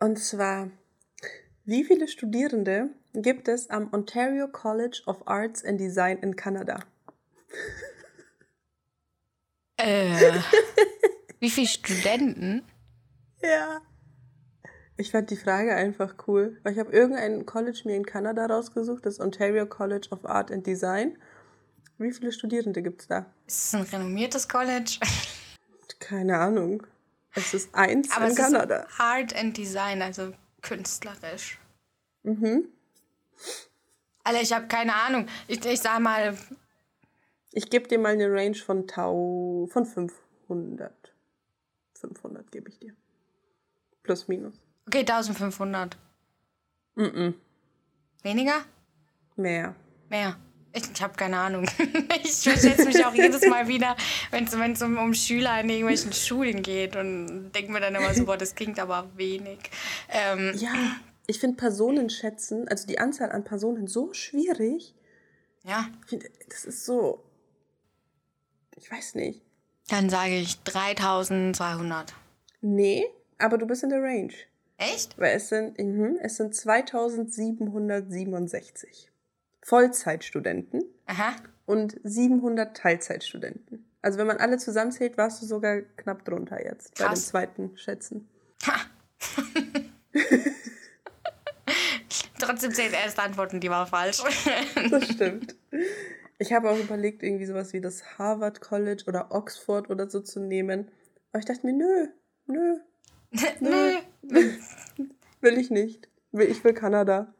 [0.00, 0.70] Und zwar,
[1.64, 6.80] wie viele Studierende gibt es am Ontario College of Arts and Design in Kanada?
[9.76, 10.40] Äh,
[11.38, 12.64] wie viele Studenten?
[13.42, 13.82] Ja.
[14.96, 19.04] Ich fand die Frage einfach cool, weil ich habe irgendein College mir in Kanada rausgesucht,
[19.04, 21.18] das Ontario College of Art and Design.
[22.02, 23.26] Wie viele Studierende gibt es da?
[23.46, 24.98] Ist es ein renommiertes College?
[26.00, 26.84] Keine Ahnung.
[27.34, 28.82] Es ist eins Aber in es Kanada.
[28.82, 31.58] Ist Art and Design, also künstlerisch.
[32.24, 32.68] Mhm.
[34.24, 35.26] Alter, ich habe keine Ahnung.
[35.46, 36.36] Ich, ich sag mal.
[37.52, 40.92] Ich gebe dir mal eine Range von, Tau von 500.
[41.94, 42.94] 500 gebe ich dir.
[44.02, 44.60] Plus, minus.
[44.86, 45.96] Okay, 1500.
[46.96, 47.34] Mhm.
[48.22, 48.64] Weniger?
[49.36, 49.74] Mehr.
[50.08, 50.36] Mehr.
[50.74, 51.66] Ich, ich habe keine Ahnung.
[52.24, 53.94] ich versetze mich auch jedes Mal wieder,
[54.30, 58.24] wenn es um, um Schüler in irgendwelchen Schulen geht und denke mir dann immer so,
[58.24, 59.58] boah, das klingt aber wenig.
[60.08, 60.72] Ähm, ja,
[61.26, 64.94] ich finde Personen schätzen, also die Anzahl an Personen so schwierig.
[65.64, 65.88] Ja.
[66.04, 67.22] Ich finde, das ist so.
[68.76, 69.42] Ich weiß nicht.
[69.88, 72.14] Dann sage ich 3200.
[72.62, 73.04] Nee,
[73.38, 74.32] aber du bist in der Range.
[74.78, 75.18] Echt?
[75.18, 79.11] Weil es sind, mh, es sind 2767
[79.62, 81.36] Vollzeitstudenten Aha.
[81.66, 83.84] und 700 Teilzeitstudenten.
[84.02, 87.30] Also wenn man alle zusammenzählt, warst du sogar knapp drunter jetzt Krass.
[87.30, 88.28] bei dem zweiten Schätzen.
[88.66, 88.74] Ha.
[92.40, 94.22] Trotzdem zählt erst Antworten, die war falsch.
[94.90, 95.54] das stimmt.
[96.38, 100.40] Ich habe auch überlegt, irgendwie sowas wie das Harvard College oder Oxford oder so zu
[100.40, 100.90] nehmen.
[101.30, 102.08] Aber ich dachte mir, nö,
[102.46, 102.78] nö.
[103.60, 103.94] Nö.
[105.40, 106.08] Will ich nicht.
[106.32, 107.32] Ich will Kanada.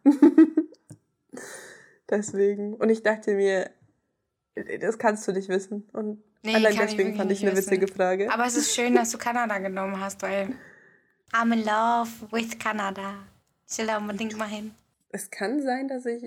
[2.12, 2.74] Deswegen.
[2.74, 3.70] Und ich dachte mir,
[4.80, 5.88] das kannst du nicht wissen.
[5.94, 7.70] Und nee, allein deswegen ich fand ich eine wissen.
[7.70, 8.30] witzige Frage.
[8.30, 10.54] Aber es ist schön, dass du Kanada genommen hast, weil
[11.32, 13.14] I'm in love with Canada.
[13.66, 14.72] Ich will da unbedingt mal hin.
[15.08, 16.22] Es kann sein, dass ich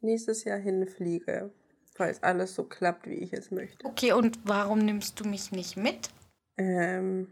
[0.00, 1.52] nächstes Jahr hinfliege,
[1.94, 3.86] falls alles so klappt, wie ich es möchte.
[3.86, 6.10] Okay, und warum nimmst du mich nicht mit?
[6.56, 7.28] Ähm,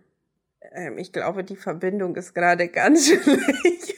[0.70, 3.97] ähm ich glaube, die Verbindung ist gerade ganz schlecht.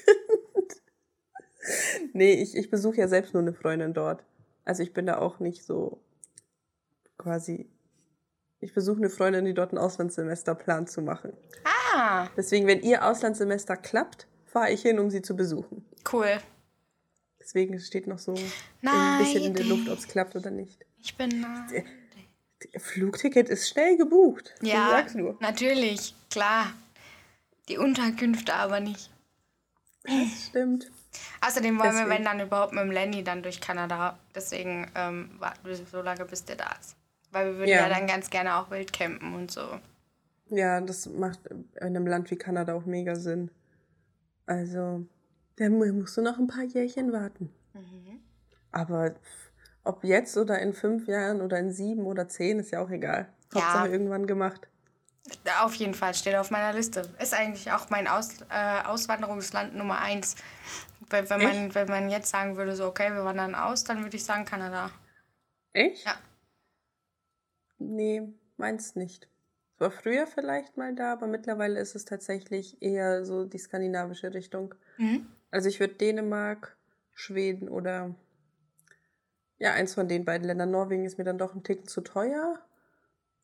[2.12, 4.24] nee, ich, ich besuche ja selbst nur eine Freundin dort.
[4.64, 6.00] Also ich bin da auch nicht so
[7.18, 7.68] quasi.
[8.60, 11.32] Ich besuche eine Freundin, die dort ein Auslandssemester plant zu machen.
[11.64, 12.28] Ah.
[12.36, 15.84] Deswegen, wenn ihr Auslandssemester klappt, fahre ich hin, um sie zu besuchen.
[16.12, 16.38] Cool.
[17.40, 18.34] Deswegen steht noch so
[18.82, 20.84] Nein, ein bisschen in der Luft, ob es klappt oder nicht.
[21.02, 21.88] Ich bin neidisch.
[22.76, 24.54] Flugticket ist schnell gebucht.
[24.60, 25.36] Ja, sagst du.
[25.40, 26.74] natürlich, klar.
[27.68, 29.10] Die Unterkünfte aber nicht.
[30.04, 30.90] Das stimmt.
[31.40, 32.10] Außerdem wollen Deswegen.
[32.10, 34.18] wir, wenn dann überhaupt mit dem Lenny dann durch Kanada.
[34.34, 36.96] Deswegen ähm, warten wir so lange, bis der da ist.
[37.32, 37.88] Weil wir würden ja.
[37.88, 39.62] ja dann ganz gerne auch wild campen und so.
[40.50, 43.50] Ja, das macht in einem Land wie Kanada auch mega Sinn.
[44.46, 45.06] Also,
[45.56, 47.52] da musst du noch ein paar Jährchen warten.
[47.72, 48.20] Mhm.
[48.72, 49.14] Aber
[49.84, 53.28] ob jetzt oder in fünf Jahren oder in sieben oder zehn, ist ja auch egal.
[53.54, 53.92] Hauptsache ja.
[53.92, 54.68] irgendwann gemacht.
[55.60, 57.02] Auf jeden Fall steht auf meiner Liste.
[57.18, 60.36] Ist eigentlich auch mein Aus, äh, Auswanderungsland Nummer eins.
[61.08, 64.16] Wenn, wenn, man, wenn man jetzt sagen würde, so, okay, wir wandern aus, dann würde
[64.16, 64.90] ich sagen Kanada.
[65.72, 66.04] Echt?
[66.04, 66.14] Ja.
[67.78, 68.22] Nee,
[68.56, 69.28] meins nicht.
[69.74, 74.32] Es war früher vielleicht mal da, aber mittlerweile ist es tatsächlich eher so die skandinavische
[74.34, 74.74] Richtung.
[74.98, 75.26] Mhm.
[75.50, 76.76] Also ich würde Dänemark,
[77.12, 78.14] Schweden oder
[79.58, 80.70] ja, eins von den beiden Ländern.
[80.70, 82.58] Norwegen ist mir dann doch ein Ticken zu teuer.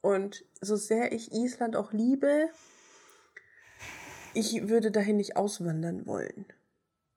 [0.06, 2.48] Und so sehr ich Island auch liebe,
[4.34, 6.46] ich würde dahin nicht auswandern wollen.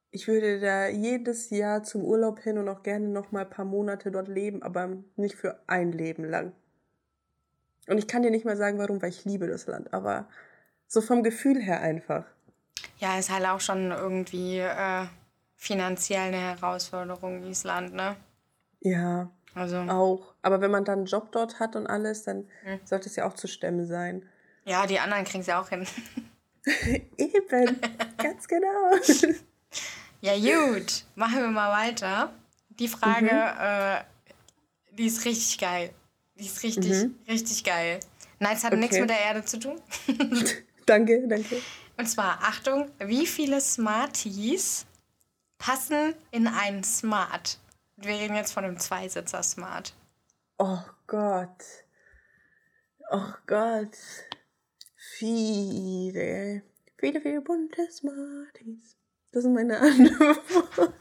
[0.10, 3.66] Ich würde da jedes Jahr zum Urlaub hin und auch gerne noch mal ein paar
[3.66, 6.52] Monate dort leben, aber nicht für ein Leben lang.
[7.88, 10.28] Und ich kann dir nicht mal sagen, warum, weil ich liebe das Land, aber
[10.88, 12.26] so vom Gefühl her einfach.
[12.98, 15.06] Ja, ist halt auch schon irgendwie äh,
[15.58, 18.16] finanziell eine Herausforderung, Island, ne?
[18.80, 19.78] Ja, also.
[19.78, 20.29] auch.
[20.42, 22.80] Aber wenn man dann einen Job dort hat und alles, dann hm.
[22.86, 24.28] sollte es ja auch zu stemmen sein.
[24.66, 25.86] Ja, die anderen kriegen es ja auch hin.
[27.18, 27.80] Eben,
[28.18, 28.92] ganz genau.
[30.22, 31.06] Ja, gut.
[31.16, 32.34] Machen wir mal weiter.
[32.70, 33.62] Die Frage, mhm.
[33.62, 34.04] äh,
[34.96, 35.92] die ist richtig geil.
[36.36, 37.16] Die ist richtig, mhm.
[37.28, 38.00] richtig geil.
[38.40, 38.82] Nein, es hat okay.
[38.82, 39.82] nichts mit der Erde zu tun.
[40.86, 41.62] danke, danke.
[41.98, 44.86] Und zwar, Achtung, wie viele Smarties
[45.58, 47.60] passen in einen Smart?
[47.98, 49.94] Wir reden jetzt von einem Zweisitzer Smart.
[50.60, 51.64] Oh Gott.
[53.12, 53.98] Oh Gott.
[54.96, 56.64] Viele,
[56.98, 58.98] viele, viele bunte Smarties.
[59.32, 60.94] Das ist meine Antwort.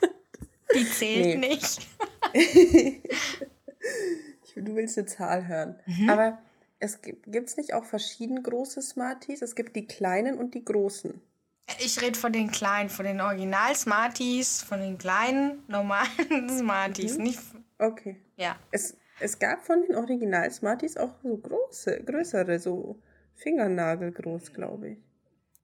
[0.75, 1.49] Die zählt nee.
[1.49, 1.89] nicht.
[4.55, 5.81] du willst eine Zahl hören.
[5.87, 6.09] Mhm.
[6.09, 6.39] Aber
[6.79, 9.43] es gibt es nicht auch verschieden große Smarties?
[9.43, 11.21] Es gibt die kleinen und die großen.
[11.81, 17.19] Ich rede von den kleinen, von den Original-Smarties, von den kleinen, normalen Smarties.
[17.19, 17.25] Mhm.
[17.25, 17.41] Nicht
[17.79, 18.21] okay.
[18.37, 18.57] Ja.
[18.71, 23.01] Es, es gab von den Original-Smarties auch so große, größere, so
[23.35, 24.99] Fingernagelgroß, glaube ich.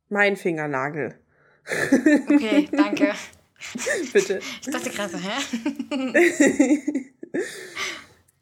[0.09, 1.19] Mein Fingernagel.
[1.67, 3.15] Okay, danke.
[4.13, 4.41] Bitte.
[4.61, 5.33] Ich dachte gerade so, hä?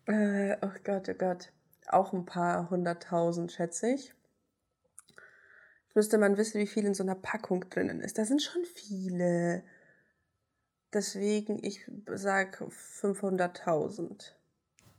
[0.52, 1.52] äh, oh Gott, oh Gott.
[1.88, 4.14] Auch ein paar hunderttausend, schätze ich.
[5.84, 8.18] Jetzt müsste man wissen, wie viel in so einer Packung drinnen ist.
[8.18, 9.62] Da sind schon viele.
[10.92, 12.66] Deswegen, ich sage
[13.00, 14.32] 500.000.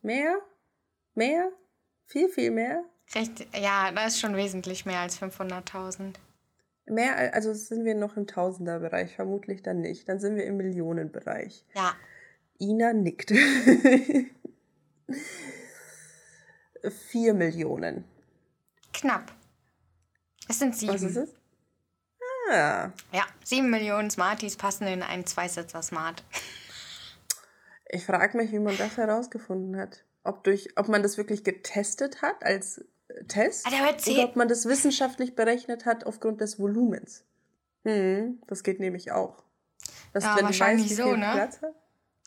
[0.04, 0.40] Mehr?
[1.16, 1.52] Mehr?
[2.06, 2.84] Viel, viel mehr?
[3.16, 6.14] Recht, ja, das ist schon wesentlich mehr als 500.000.
[6.86, 10.10] Mehr, also sind wir noch im Tausenderbereich, vermutlich dann nicht.
[10.10, 11.66] Dann sind wir im Millionenbereich.
[11.74, 11.96] Ja.
[12.60, 13.32] Ina nickt.
[17.10, 18.04] Vier Millionen.
[18.92, 19.34] Knapp.
[20.50, 20.94] Es sind sieben.
[20.94, 21.34] Was ist es?
[22.52, 22.92] Ah.
[23.14, 26.26] Ja, sieben Millionen Smarties passen in einen Zweisitzer Smart.
[27.90, 30.04] Ich frage mich, wie man das herausgefunden hat.
[30.24, 32.84] Ob, durch, ob man das wirklich getestet hat als
[33.28, 37.24] Test oder ob man das wissenschaftlich berechnet hat aufgrund des Volumens.
[37.84, 39.44] Hm, das geht nämlich auch.
[40.14, 41.50] Das, ja, wahrscheinlich weißt, so, ne?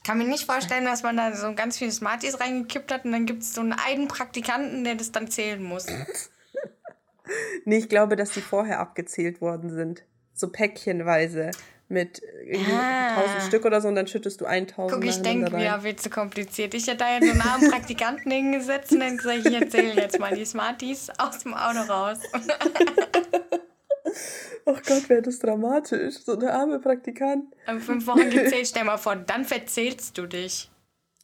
[0.04, 3.26] Kann mir nicht vorstellen, dass man da so ganz viele Smarties reingekippt hat und dann
[3.26, 5.86] gibt es so einen einen Praktikanten, der das dann zählen muss.
[7.64, 10.04] nee, ich glaube, dass die vorher abgezählt worden sind.
[10.32, 11.50] So päckchenweise
[11.88, 13.20] mit irgendwie ah.
[13.20, 14.92] 1000 Stück oder so und dann schüttest du 1000.
[14.92, 16.74] Guck, ich denke mir, wird zu kompliziert.
[16.74, 20.18] Ich hätte da jetzt so einen armen Praktikanten hingesetzt und dann gesagt, ich erzähle jetzt
[20.18, 22.18] mal die Smarties aus dem Auto raus.
[24.68, 26.16] Oh Gott, wäre das dramatisch.
[26.24, 27.54] So eine arme Praktikant.
[27.66, 30.72] Aber fünf Wochen gezählt, stell mal vor, dann verzählst du dich.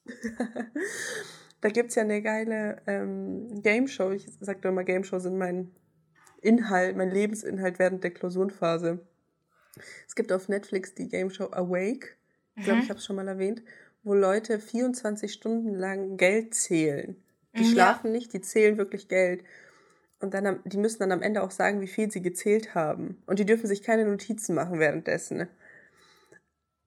[1.60, 4.12] da gibt es ja eine geile ähm, Game Show.
[4.12, 5.74] Ich sag doch immer, Game Show sind mein
[6.40, 9.00] Inhalt, mein Lebensinhalt während der Klausurenphase.
[10.06, 12.16] Es gibt auf Netflix die Game Show Awake.
[12.56, 12.82] Ich glaube, mhm.
[12.84, 13.62] ich habe es schon mal erwähnt,
[14.02, 17.16] wo Leute 24 Stunden lang Geld zählen.
[17.56, 18.12] Die mhm, schlafen ja.
[18.12, 19.44] nicht, die zählen wirklich Geld.
[20.20, 23.22] Und dann, die müssen dann am Ende auch sagen, wie viel sie gezählt haben.
[23.26, 25.48] Und die dürfen sich keine Notizen machen währenddessen.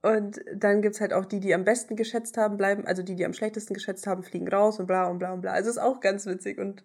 [0.01, 3.15] Und dann gibt es halt auch die, die am besten geschätzt haben, bleiben, also die,
[3.15, 5.51] die am schlechtesten geschätzt haben, fliegen raus und bla und bla und bla.
[5.51, 6.83] Also ist auch ganz witzig und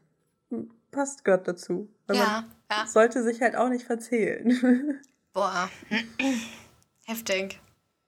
[0.90, 1.88] passt Gott dazu.
[2.06, 2.86] Weil ja, ja.
[2.86, 4.98] Sollte sich halt auch nicht verzählen.
[5.32, 5.68] Boah.
[7.06, 7.60] Heftig.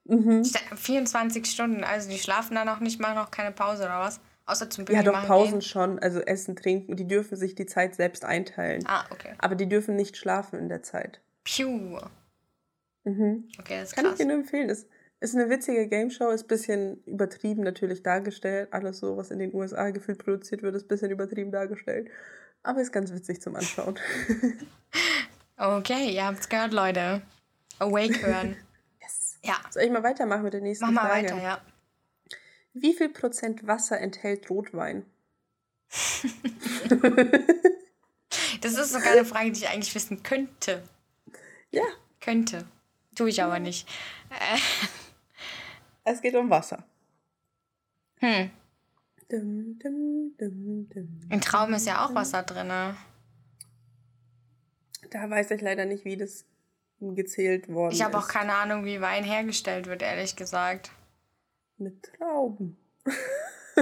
[0.04, 0.44] Mhm.
[0.44, 4.20] 24 Stunden, also die schlafen dann auch nicht mal noch keine Pause oder was?
[4.46, 5.62] Außer zum Bügeln Ja, doch, Pausen gehen.
[5.62, 5.98] schon.
[6.00, 6.96] Also Essen, Trinken.
[6.96, 8.82] Die dürfen sich die Zeit selbst einteilen.
[8.86, 9.34] Ah, okay.
[9.38, 11.20] Aber die dürfen nicht schlafen in der Zeit.
[11.44, 11.98] Piu.
[13.04, 13.48] Mhm.
[13.60, 14.14] Okay, das ist Kann krass.
[14.14, 14.68] ich dir nur empfehlen.
[14.68, 14.88] Ist,
[15.20, 18.72] ist eine witzige Gameshow, ist ein bisschen übertrieben natürlich dargestellt.
[18.72, 22.10] Alles so, was in den USA gefühlt produziert wird, ist ein bisschen übertrieben dargestellt.
[22.64, 23.96] Aber ist ganz witzig zum Anschauen.
[25.56, 27.22] okay, ihr habt's gehört, Leute.
[27.78, 28.56] Awake hören.
[29.00, 29.38] yes.
[29.42, 29.56] Ja.
[29.70, 31.28] Soll ich mal weitermachen mit der nächsten Mach Frage?
[31.28, 31.60] Mach mal weiter, ja.
[32.74, 35.04] Wie viel Prozent Wasser enthält Rotwein?
[38.60, 40.82] das ist sogar eine Frage, die ich eigentlich wissen könnte.
[41.70, 41.84] Ja.
[42.20, 42.64] Könnte.
[43.14, 43.86] Tue ich aber nicht.
[44.30, 44.58] Äh.
[46.04, 46.82] Es geht um Wasser.
[48.20, 48.50] Hm.
[49.28, 52.70] Dum, dum, dum, In Traum ist ja auch Wasser drin.
[55.10, 56.46] Da weiß ich leider nicht, wie das
[57.00, 57.98] gezählt worden ist.
[57.98, 60.92] Ich habe auch keine Ahnung, wie Wein hergestellt wird, ehrlich gesagt.
[61.78, 62.76] Mit Trauben.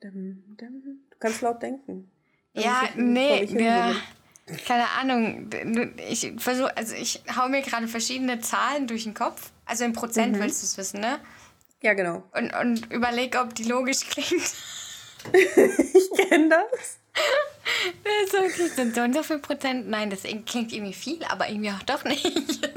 [0.00, 2.10] du kannst laut denken.
[2.52, 3.94] Ja, nee, ja,
[4.66, 5.50] keine Ahnung.
[6.08, 9.52] Ich versuche, also ich hau mir gerade verschiedene Zahlen durch den Kopf.
[9.64, 10.40] Also in Prozent mhm.
[10.40, 11.18] willst du es wissen, ne?
[11.82, 12.22] Ja, genau.
[12.32, 14.54] Und, und überleg, ob die logisch klingt.
[15.32, 16.98] ich kenne das.
[17.14, 19.88] Das ist okay, sind so und so viel Prozent.
[19.88, 22.26] Nein, das klingt irgendwie viel, aber irgendwie auch doch nicht.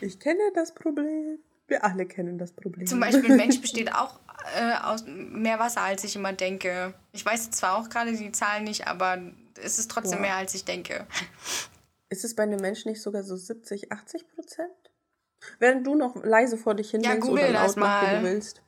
[0.00, 1.38] ich kenne das Problem.
[1.68, 2.86] Wir alle kennen das Problem.
[2.86, 4.20] Zum Beispiel, ein Mensch besteht auch
[4.56, 6.94] äh, aus mehr Wasser, als ich immer denke.
[7.12, 9.18] Ich weiß zwar auch gerade die Zahlen nicht, aber
[9.62, 10.26] es ist trotzdem ja.
[10.26, 11.06] mehr, als ich denke.
[12.08, 14.70] Ist es bei einem Menschen nicht sogar so 70, 80 Prozent?
[15.58, 18.62] Während du noch leise vor dich hin ja, denkst oder laut du willst.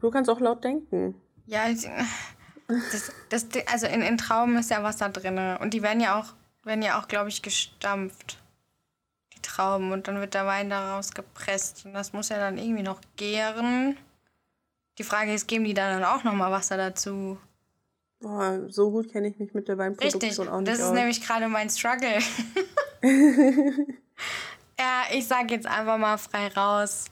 [0.00, 1.20] Du kannst auch laut denken.
[1.46, 5.38] Ja, das, das, also in, in Trauben ist ja Wasser drin.
[5.60, 8.38] Und die werden ja auch, werden ja auch, glaube ich, gestampft.
[9.34, 9.92] Die Trauben.
[9.92, 11.84] Und dann wird der Wein daraus gepresst.
[11.84, 13.96] Und das muss ja dann irgendwie noch gären.
[14.98, 17.38] Die Frage ist, geben die da dann auch nochmal Wasser dazu?
[18.20, 20.48] Boah, so gut kenne ich mich mit der Weinproduktion Richtig.
[20.48, 20.92] auch nicht Das ist aus.
[20.92, 22.18] nämlich gerade mein Struggle.
[24.78, 27.04] ja, ich sage jetzt einfach mal frei raus.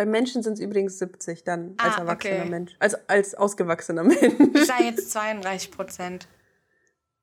[0.00, 2.48] Bei Menschen sind es übrigens 70 dann als ah, erwachsener okay.
[2.48, 2.72] Mensch.
[2.78, 4.32] Also als ausgewachsener Mensch.
[4.54, 6.26] Ich sage jetzt 32 Prozent.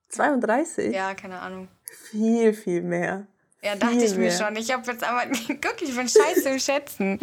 [0.10, 0.94] 32?
[0.94, 1.70] Ja, keine Ahnung.
[2.12, 3.26] Viel, viel mehr.
[3.64, 4.56] Ja, dachte viel ich mir schon.
[4.58, 5.24] Ich habe jetzt aber.
[5.48, 7.20] Guck, ich bin scheiße im Schätzen.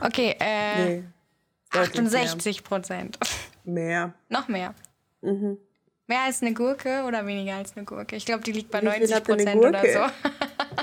[0.00, 0.84] Okay, äh.
[0.84, 1.04] Nee.
[1.72, 3.18] 68 Prozent.
[3.64, 4.14] Mehr.
[4.28, 4.76] Noch mehr.
[5.22, 5.58] Mhm.
[6.06, 8.14] Mehr als eine Gurke oder weniger als eine Gurke?
[8.14, 10.06] Ich glaube, die liegt bei Wie 90 Prozent oder so.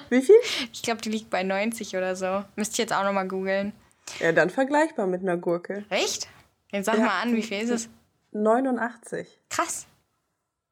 [0.09, 0.35] Wie viel?
[0.73, 2.43] Ich glaube, die liegt bei 90 oder so.
[2.55, 3.73] Müsste ich jetzt auch nochmal googeln.
[4.19, 5.85] Ja, dann vergleichbar mit einer Gurke.
[5.89, 6.27] Echt?
[6.71, 7.05] Jetzt sag ja.
[7.05, 7.89] mal an, wie viel ist es?
[8.31, 9.39] 89.
[9.49, 9.87] Krass.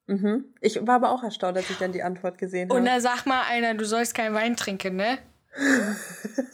[0.07, 0.45] Mhm.
[0.59, 2.79] Ich war aber auch erstaunt, als ich dann die Antwort gesehen habe.
[2.79, 5.17] Und da sag mal einer, du sollst keinen Wein trinken, ne?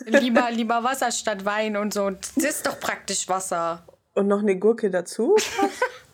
[0.05, 2.09] lieber, lieber Wasser statt Wein und so.
[2.09, 3.85] Das ist doch praktisch Wasser.
[4.13, 5.35] Und noch eine Gurke dazu?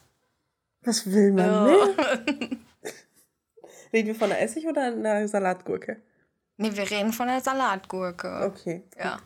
[0.84, 1.96] Was will man mehr?
[3.94, 6.02] Reden wir von einer Essig- oder einer Salatgurke?
[6.58, 8.46] Nee, wir reden von einer Salatgurke.
[8.46, 8.84] Okay.
[8.98, 9.20] Ja.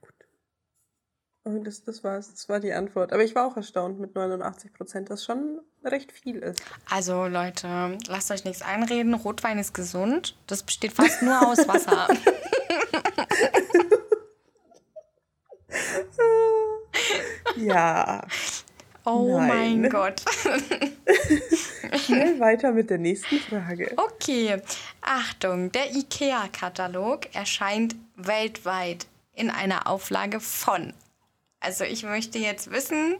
[0.00, 0.14] Gut.
[1.44, 2.30] Und das, das war's.
[2.30, 3.12] Das war die Antwort.
[3.12, 6.62] Aber ich war auch erstaunt mit 89 Prozent, dass schon recht viel ist.
[6.90, 9.14] Also Leute, lasst euch nichts einreden.
[9.14, 10.36] Rotwein ist gesund.
[10.46, 12.08] Das besteht fast nur aus Wasser.
[17.56, 18.22] ja.
[19.10, 19.80] Oh Nein.
[19.80, 20.22] mein Gott.
[22.04, 23.90] Schnell weiter mit der nächsten Frage.
[23.96, 24.60] Okay,
[25.00, 30.92] Achtung, der IKEA-Katalog erscheint weltweit in einer Auflage von.
[31.60, 33.16] Also ich möchte jetzt wissen.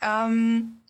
[0.00, 0.80] Ähm,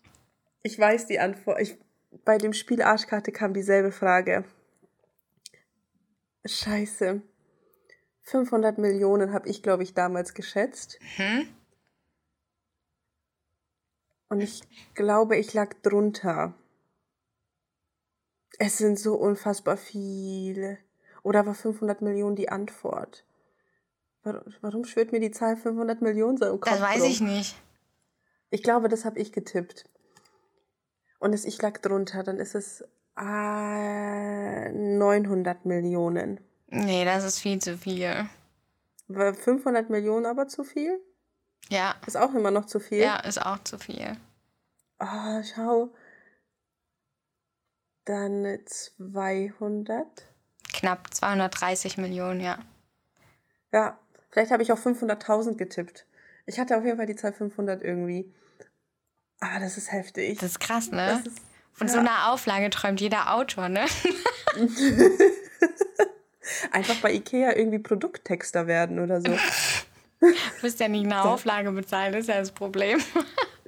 [0.63, 1.61] ich weiß die Antwort.
[1.63, 1.79] Ich,
[2.27, 4.45] bei dem Spiel Arschkarte kam dieselbe Frage.
[6.45, 7.23] Scheiße.
[8.23, 10.99] 500 Millionen habe ich, glaube ich, damals geschätzt.
[11.17, 11.49] Mhm.
[14.29, 14.63] Und ich
[14.95, 16.55] glaube, ich lag drunter.
[18.59, 20.79] Es sind so unfassbar viele.
[21.23, 23.25] Oder war 500 Millionen die Antwort?
[24.61, 26.73] Warum, schwirrt mir die Zahl 500 Millionen so im Kopf?
[26.73, 27.11] Das weiß rum?
[27.11, 27.57] ich nicht.
[28.51, 29.89] Ich glaube, das habe ich getippt.
[31.19, 32.85] Und es, ich lag drunter, dann ist es
[33.19, 36.41] äh, 900 Millionen.
[36.69, 38.29] Nee, das ist viel zu viel.
[39.09, 41.01] War 500 Millionen aber zu viel?
[41.69, 41.95] Ja.
[42.07, 42.99] Ist auch immer noch zu viel?
[42.99, 44.17] Ja, ist auch zu viel.
[45.01, 45.91] Oh, schau.
[48.05, 50.07] Dann 200.
[50.73, 52.59] Knapp 230 Millionen, ja.
[53.73, 53.99] Ja,
[54.31, 56.07] vielleicht habe ich auch 500.000 getippt.
[56.47, 58.33] Ich hatte auf jeden Fall die Zahl 500 irgendwie.
[59.41, 60.39] Ah, das ist heftig.
[60.39, 61.23] Das ist krass, ne?
[61.25, 61.43] Ist,
[61.73, 61.93] Von ja.
[61.93, 63.85] so einer Auflage träumt jeder Autor, ne?
[66.73, 69.29] Einfach bei Ikea irgendwie Produkttexter werden oder so.
[70.21, 70.27] Du
[70.63, 72.99] musst ja nicht eine Auflage bezahlen, das ist ja das Problem.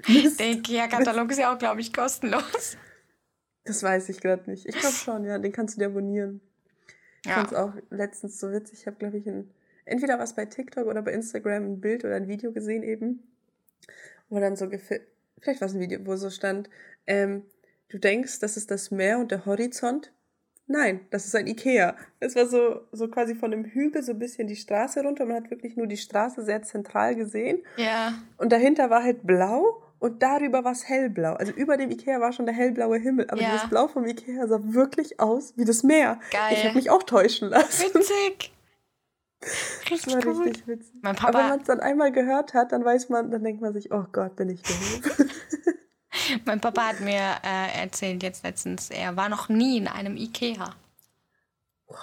[0.08, 2.76] Der Ikea-Katalog ist ja auch, glaube ich, kostenlos.
[3.64, 4.66] Das weiß ich gerade nicht.
[4.66, 5.38] Ich glaube schon, ja.
[5.38, 6.40] Den kannst du dir abonnieren.
[7.22, 7.36] Ich ja.
[7.36, 8.80] fand es auch letztens so witzig.
[8.80, 9.50] Ich habe, glaube ich, ein,
[9.84, 13.22] entweder was bei TikTok oder bei Instagram ein Bild oder ein Video gesehen eben,
[14.28, 15.04] wo dann so gefilmt,
[15.40, 16.70] vielleicht war es ein Video, wo so stand,
[17.06, 17.44] ähm,
[17.88, 20.12] du denkst, das ist das Meer und der Horizont.
[20.72, 21.96] Nein, das ist ein Ikea.
[22.20, 25.26] Es war so, so quasi von einem Hügel so ein bisschen die Straße runter.
[25.26, 27.64] Man hat wirklich nur die Straße sehr zentral gesehen.
[27.76, 28.14] Ja.
[28.38, 31.32] Und dahinter war halt blau und darüber war es hellblau.
[31.32, 33.26] Also über dem Ikea war schon der hellblaue Himmel.
[33.30, 33.52] Aber ja.
[33.52, 36.20] das Blau vom Ikea sah wirklich aus wie das Meer.
[36.30, 36.52] Geil.
[36.52, 37.92] Ich habe mich auch täuschen lassen.
[37.92, 38.52] Witzig.
[39.90, 40.46] Richtig das war gut.
[40.46, 40.94] richtig witzig.
[41.02, 43.60] Mein Papa, Aber wenn man es dann einmal gehört hat, dann weiß man, dann denkt
[43.60, 45.18] man sich, oh Gott, bin ich doof.
[46.44, 50.74] mein Papa hat mir äh, erzählt jetzt letztens, er war noch nie in einem Ikea.
[51.86, 51.98] What?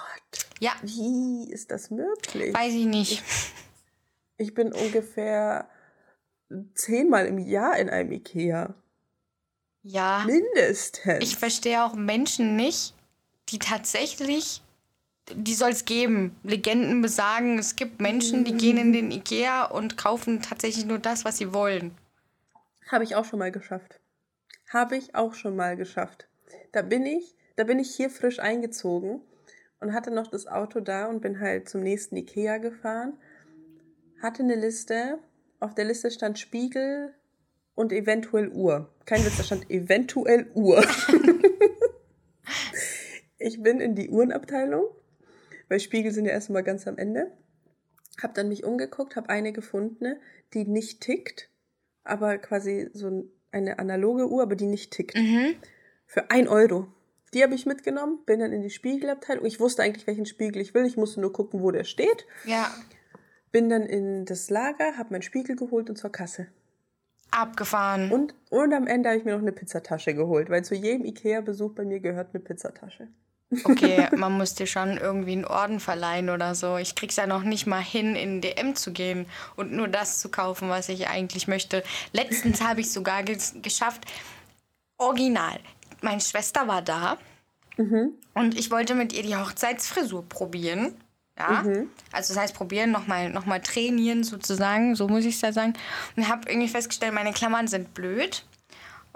[0.60, 0.74] Ja.
[0.82, 2.54] Wie ist das möglich?
[2.54, 3.24] Weiß ich nicht.
[4.38, 5.70] Ich, ich bin ungefähr
[6.76, 8.74] zehnmal im Jahr in einem Ikea.
[9.84, 10.24] Ja.
[10.26, 11.24] Mindestens.
[11.24, 12.94] Ich verstehe auch Menschen nicht,
[13.50, 14.62] die tatsächlich
[15.34, 16.36] die soll es geben.
[16.44, 21.26] Legenden besagen, es gibt Menschen, die gehen in den Ikea und kaufen tatsächlich nur das,
[21.26, 21.96] was sie wollen.
[22.88, 24.00] Habe ich auch schon mal geschafft.
[24.68, 26.28] Habe ich auch schon mal geschafft.
[26.72, 29.22] Da bin ich, da bin ich hier frisch eingezogen
[29.80, 33.18] und hatte noch das Auto da und bin halt zum nächsten Ikea gefahren.
[34.22, 35.20] Hatte eine Liste.
[35.59, 37.13] Auf der Liste stand Spiegel
[37.76, 38.93] und eventuell Uhr.
[39.05, 40.82] Kein Witz, da stand eventuell Uhr.
[43.38, 44.86] ich bin in die Uhrenabteilung
[45.68, 47.32] weil Spiegel sind ja erstmal ganz am Ende.
[48.22, 50.18] Hab dann mich umgeguckt, habe eine gefunden,
[50.53, 51.51] die nicht tickt,
[52.03, 55.16] aber quasi so eine analoge Uhr, aber die nicht tickt.
[55.16, 55.56] Mhm.
[56.06, 56.88] Für ein Euro.
[57.34, 59.45] Die habe ich mitgenommen, bin dann in die Spiegelabteilung.
[59.45, 60.86] Ich wusste eigentlich, welchen Spiegel ich will.
[60.86, 62.26] Ich musste nur gucken, wo der steht.
[62.45, 62.74] Ja.
[63.52, 66.48] Bin dann in das Lager, habe meinen Spiegel geholt und zur Kasse.
[67.32, 68.12] Abgefahren.
[68.12, 71.74] Und, und am Ende habe ich mir noch eine Pizzatasche geholt, weil zu jedem Ikea-Besuch
[71.74, 73.10] bei mir gehört eine Pizzatasche.
[73.64, 76.78] Okay, man muss dir schon irgendwie einen Orden verleihen oder so.
[76.78, 79.26] Ich krieg's ja noch nicht mal hin, in DM zu gehen
[79.56, 81.84] und nur das zu kaufen, was ich eigentlich möchte.
[82.12, 84.06] Letztens habe ich sogar geschafft,
[84.98, 85.60] original.
[86.02, 87.18] Meine Schwester war da
[87.78, 88.12] mhm.
[88.34, 90.93] und ich wollte mit ihr die Hochzeitsfrisur probieren.
[91.39, 91.89] Ja, mhm.
[92.12, 95.74] also das heißt probieren, nochmal noch mal trainieren sozusagen, so muss ich es ja sagen.
[96.16, 98.43] Und habe irgendwie festgestellt, meine Klammern sind blöd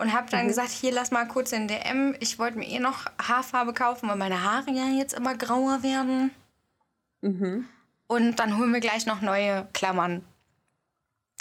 [0.02, 0.48] und habe dann mhm.
[0.48, 2.16] gesagt, hier lass mal kurz in DM.
[2.20, 6.32] Ich wollte mir eh noch Haarfarbe kaufen, weil meine Haare ja jetzt immer grauer werden.
[7.22, 7.68] Mhm.
[8.08, 10.26] Und dann holen wir gleich noch neue Klammern.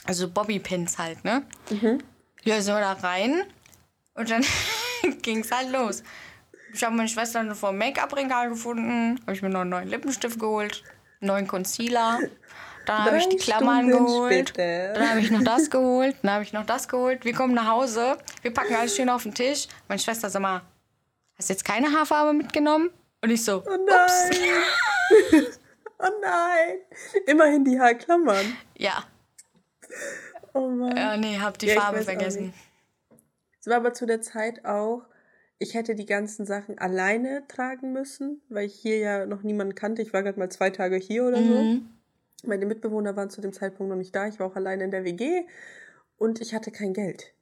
[0.05, 1.43] Also Bobbypins halt, ne?
[1.71, 2.03] Mhm.
[2.45, 3.45] Ja, so da rein.
[4.13, 4.45] Und dann
[5.23, 6.03] ging es halt los.
[6.75, 9.21] Ich habe meine Schwester vor dem Make-up-Regal gefunden.
[9.23, 10.85] Habe ich mir noch einen neuen Lippenstift geholt.
[11.23, 12.21] Einen neuen Concealer.
[12.91, 14.49] Dann habe ich die Klammern Stunden geholt.
[14.49, 14.95] Später.
[14.95, 16.17] Dann habe ich noch das geholt.
[16.23, 17.25] Dann habe ich noch das geholt.
[17.25, 18.19] Wir kommen nach Hause.
[18.43, 19.69] Wir packen alles schön auf den Tisch.
[19.87, 20.63] Meine Schwester sagt mal,
[21.37, 22.91] hast du jetzt keine Haarfarbe mitgenommen?
[23.23, 24.33] Und ich so, oh nein.
[26.01, 26.79] oh nein.
[27.29, 28.57] Immerhin die Haarklammern.
[28.77, 29.05] Ja.
[30.53, 30.97] Oh Mann.
[30.97, 32.53] Ja, nee, hab die ja, Farbe vergessen.
[33.61, 35.03] Es war aber zu der Zeit auch,
[35.61, 40.03] ich hätte die ganzen Sachen alleine tragen müssen, weil ich hier ja noch niemanden kannte.
[40.03, 41.81] Ich war gerade mal zwei Tage hier oder so.
[42.45, 44.27] Meine Mitbewohner waren zu dem Zeitpunkt noch nicht da.
[44.27, 45.45] Ich war auch alleine in der WG
[46.17, 47.35] und ich hatte kein Geld.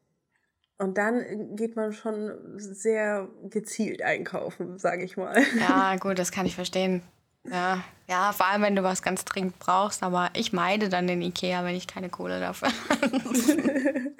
[0.78, 5.42] Und dann geht man schon sehr gezielt einkaufen, sage ich mal.
[5.59, 7.03] Ja, gut, das kann ich verstehen.
[7.51, 11.22] Ja, ja, vor allem wenn du was ganz dringend brauchst, aber ich meide dann den
[11.22, 14.12] Ikea, wenn ich keine Kohle dafür habe.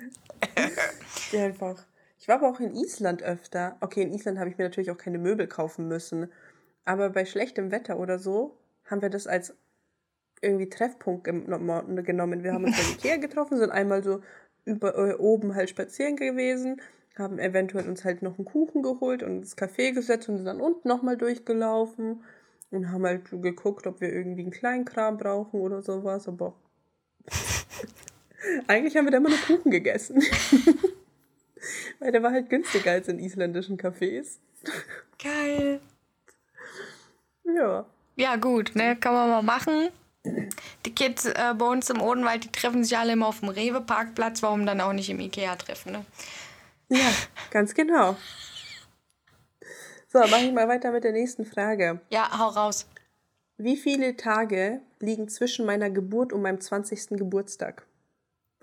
[1.33, 1.85] ja, einfach.
[2.18, 3.76] Ich war aber auch in Island öfter.
[3.81, 6.31] Okay, in Island habe ich mir natürlich auch keine Möbel kaufen müssen.
[6.85, 9.55] Aber bei schlechtem Wetter oder so haben wir das als
[10.43, 12.43] irgendwie Treffpunkt genommen.
[12.45, 14.20] Wir haben uns bei Ikea getroffen, sind einmal so
[14.64, 16.80] über, äh, oben halt spazieren gewesen,
[17.16, 20.61] haben eventuell uns halt noch einen Kuchen geholt und ins Café gesetzt und sind dann
[20.61, 22.22] unten nochmal durchgelaufen
[22.70, 26.55] und haben halt geguckt, ob wir irgendwie einen Kleinkram brauchen oder sowas, aber
[28.68, 30.22] eigentlich haben wir da immer nur Kuchen gegessen.
[31.99, 34.39] Weil der war halt günstiger als in isländischen Cafés.
[35.20, 35.80] Geil.
[37.45, 37.86] Ja.
[38.16, 39.89] Ja, gut, ne, kann man mal machen.
[40.25, 44.43] Die Kids äh, bei uns im Odenwald, die treffen sich alle immer auf dem Rewe-Parkplatz.
[44.43, 46.05] Warum dann auch nicht im Ikea treffen, ne?
[46.89, 47.11] Ja,
[47.51, 48.16] ganz genau.
[50.11, 52.01] So, mache ich mal weiter mit der nächsten Frage.
[52.11, 52.87] Ja, hau raus.
[53.59, 57.09] Wie viele Tage liegen zwischen meiner Geburt und meinem 20.
[57.11, 57.87] Geburtstag?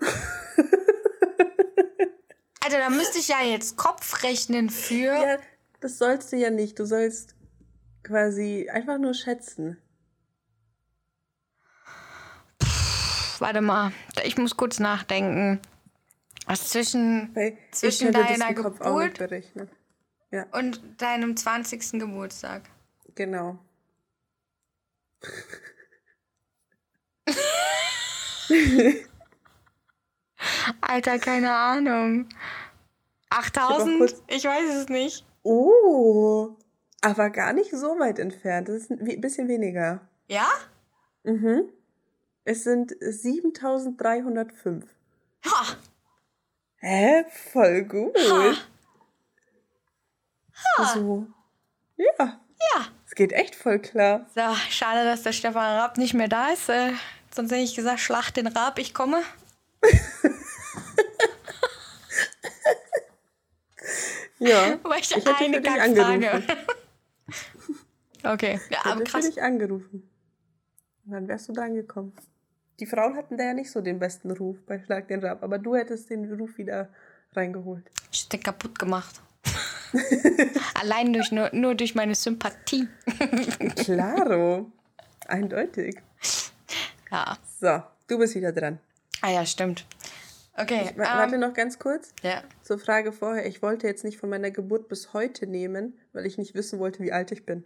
[2.64, 5.12] Alter, da müsste ich ja jetzt Kopf rechnen für.
[5.12, 5.38] Ja,
[5.80, 6.78] das sollst du ja nicht.
[6.80, 7.36] Du sollst
[8.02, 9.78] quasi einfach nur schätzen.
[13.40, 13.92] Warte mal,
[14.24, 15.60] ich muss kurz nachdenken.
[16.46, 19.18] Was zwischen, Weil zwischen ich deiner Geburt.
[20.30, 21.92] Ja, und deinem 20.
[22.00, 22.62] Geburtstag?
[23.14, 23.58] genau.
[30.80, 32.28] Alter, keine Ahnung.
[33.30, 33.98] auch 8000?
[33.98, 35.26] kurz- Ich weiß es nicht.
[35.42, 36.56] Oh,
[37.00, 38.68] aber gar nicht so weit entfernt.
[38.68, 40.00] Das ist ein bisschen weniger.
[40.28, 40.46] Ja?
[41.24, 41.70] Mhm.
[42.48, 44.84] Es sind 7305.
[45.44, 45.76] Ha!
[46.76, 47.24] Hä?
[47.52, 48.16] Voll gut.
[50.54, 50.94] Ha!
[50.94, 51.26] So.
[51.96, 52.86] Ja, Ja.
[53.04, 54.26] es geht echt voll klar.
[54.32, 54.40] So,
[54.70, 56.68] schade, dass der Stefan Raab nicht mehr da ist.
[56.68, 56.92] Äh,
[57.34, 59.22] sonst hätte ich gesagt, schlacht den Raab, ich komme.
[64.38, 64.78] Ja.
[64.84, 66.44] Aber ich, Ich hätte eine dich angerufen.
[68.24, 68.60] okay.
[68.70, 70.10] Ja, Ich hätte dich angerufen.
[71.06, 72.12] Und dann wärst du dran gekommen.
[72.80, 75.58] Die Frauen hatten da ja nicht so den besten Ruf bei Schlag den Rab, aber
[75.58, 76.88] du hättest den Ruf wieder
[77.34, 77.90] reingeholt.
[78.12, 79.20] Ich den kaputt gemacht.
[80.74, 82.88] Allein durch, nur, nur durch meine Sympathie.
[83.76, 84.70] Klaro.
[85.26, 85.96] Eindeutig.
[87.10, 87.38] Ja.
[87.60, 88.78] So, du bist wieder dran.
[89.22, 89.86] Ah ja, stimmt.
[90.54, 90.90] Okay.
[90.96, 92.12] Wa- Warte ähm, noch ganz kurz.
[92.22, 92.42] ja.
[92.62, 93.46] Zur Frage vorher.
[93.46, 97.02] Ich wollte jetzt nicht von meiner Geburt bis heute nehmen, weil ich nicht wissen wollte,
[97.02, 97.64] wie alt ich bin.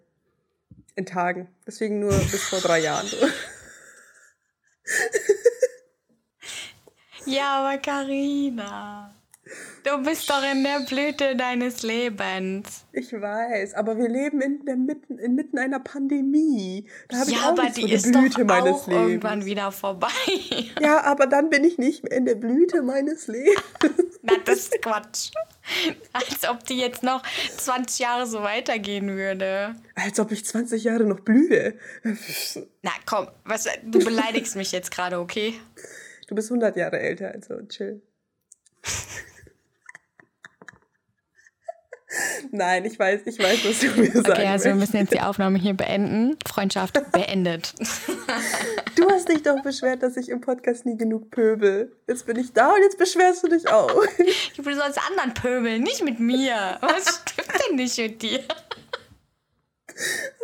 [0.94, 1.48] In Tagen.
[1.66, 3.06] Deswegen nur bis vor drei Jahren.
[3.20, 3.26] So.
[7.31, 9.11] Ja, aber Karina,
[9.85, 12.85] du bist doch in der Blüte deines Lebens.
[12.93, 16.87] Ich weiß, aber wir leben in der Mitten, inmitten einer Pandemie.
[17.09, 19.09] Da habe ich Ja, auch aber so die die ist Blüte doch meines auch Lebens.
[19.09, 20.09] irgendwann wieder vorbei.
[20.81, 23.61] Ja, aber dann bin ich nicht mehr in der Blüte meines Lebens.
[24.22, 25.31] Na, das ist Quatsch.
[26.12, 27.22] Als ob die jetzt noch
[27.59, 29.74] 20 Jahre so weitergehen würde.
[29.95, 31.74] Als ob ich 20 Jahre noch blühe.
[32.83, 35.55] Na komm, was, du beleidigst mich jetzt gerade, okay?
[36.31, 38.01] Du bist 100 Jahre älter, also chill.
[42.53, 45.20] Nein, ich weiß, ich weiß, was du mir sagen Okay, also wir müssen jetzt die
[45.20, 46.37] Aufnahme hier beenden.
[46.47, 47.74] Freundschaft beendet.
[48.97, 51.97] Du hast dich doch beschwert, dass ich im Podcast nie genug pöbel.
[52.07, 53.91] Jetzt bin ich da und jetzt beschwerst du dich auch.
[54.57, 56.78] Du sollst anderen pöbeln, nicht mit mir.
[56.81, 58.41] Was stimmt denn nicht mit dir?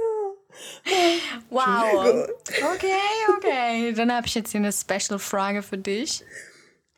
[1.51, 2.29] Wow.
[2.75, 2.97] Okay,
[3.37, 3.93] okay.
[3.93, 6.25] Dann habe ich jetzt hier eine Special-Frage für dich.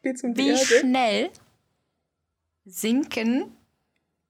[0.02, 0.64] Geht's um die Wie Erde?
[0.64, 1.30] schnell
[2.64, 3.56] sinken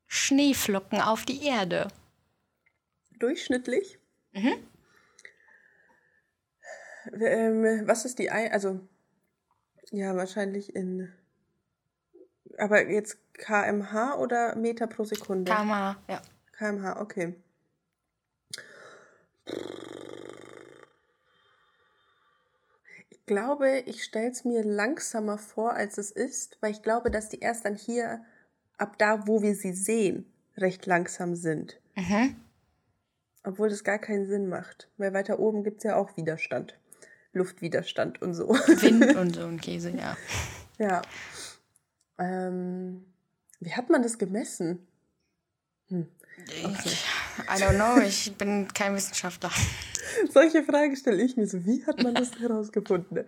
[0.07, 1.89] Schneeflocken auf die Erde?
[3.19, 3.99] Durchschnittlich?
[4.33, 4.55] Mhm.
[7.21, 8.53] Ähm, was ist die Ein...
[8.53, 8.81] Also,
[9.91, 11.13] ja, wahrscheinlich in...
[12.57, 15.53] Aber jetzt kmh oder Meter pro Sekunde?
[15.53, 16.23] Kammer, ja.
[16.53, 17.35] kmh, okay.
[23.11, 27.29] Ich glaube, ich stelle es mir langsamer vor, als es ist, weil ich glaube, dass
[27.29, 28.25] die erst dann hier,
[28.79, 31.81] ab da, wo wir sie sehen, recht langsam sind.
[31.95, 32.37] Mhm.
[33.45, 34.89] Obwohl das gar keinen Sinn macht.
[34.97, 36.79] Weil weiter oben gibt es ja auch Widerstand.
[37.33, 38.49] Luftwiderstand und so.
[38.49, 40.17] Wind und so ein Käse, ja.
[40.79, 41.03] ja.
[42.19, 43.05] Ähm,
[43.61, 44.87] wie hat man das gemessen?
[45.89, 47.05] Ich,
[47.47, 49.51] I don't know, ich bin kein Wissenschaftler.
[50.33, 51.65] Solche Fragen stelle ich mir so.
[51.65, 53.25] Wie hat man das herausgefunden?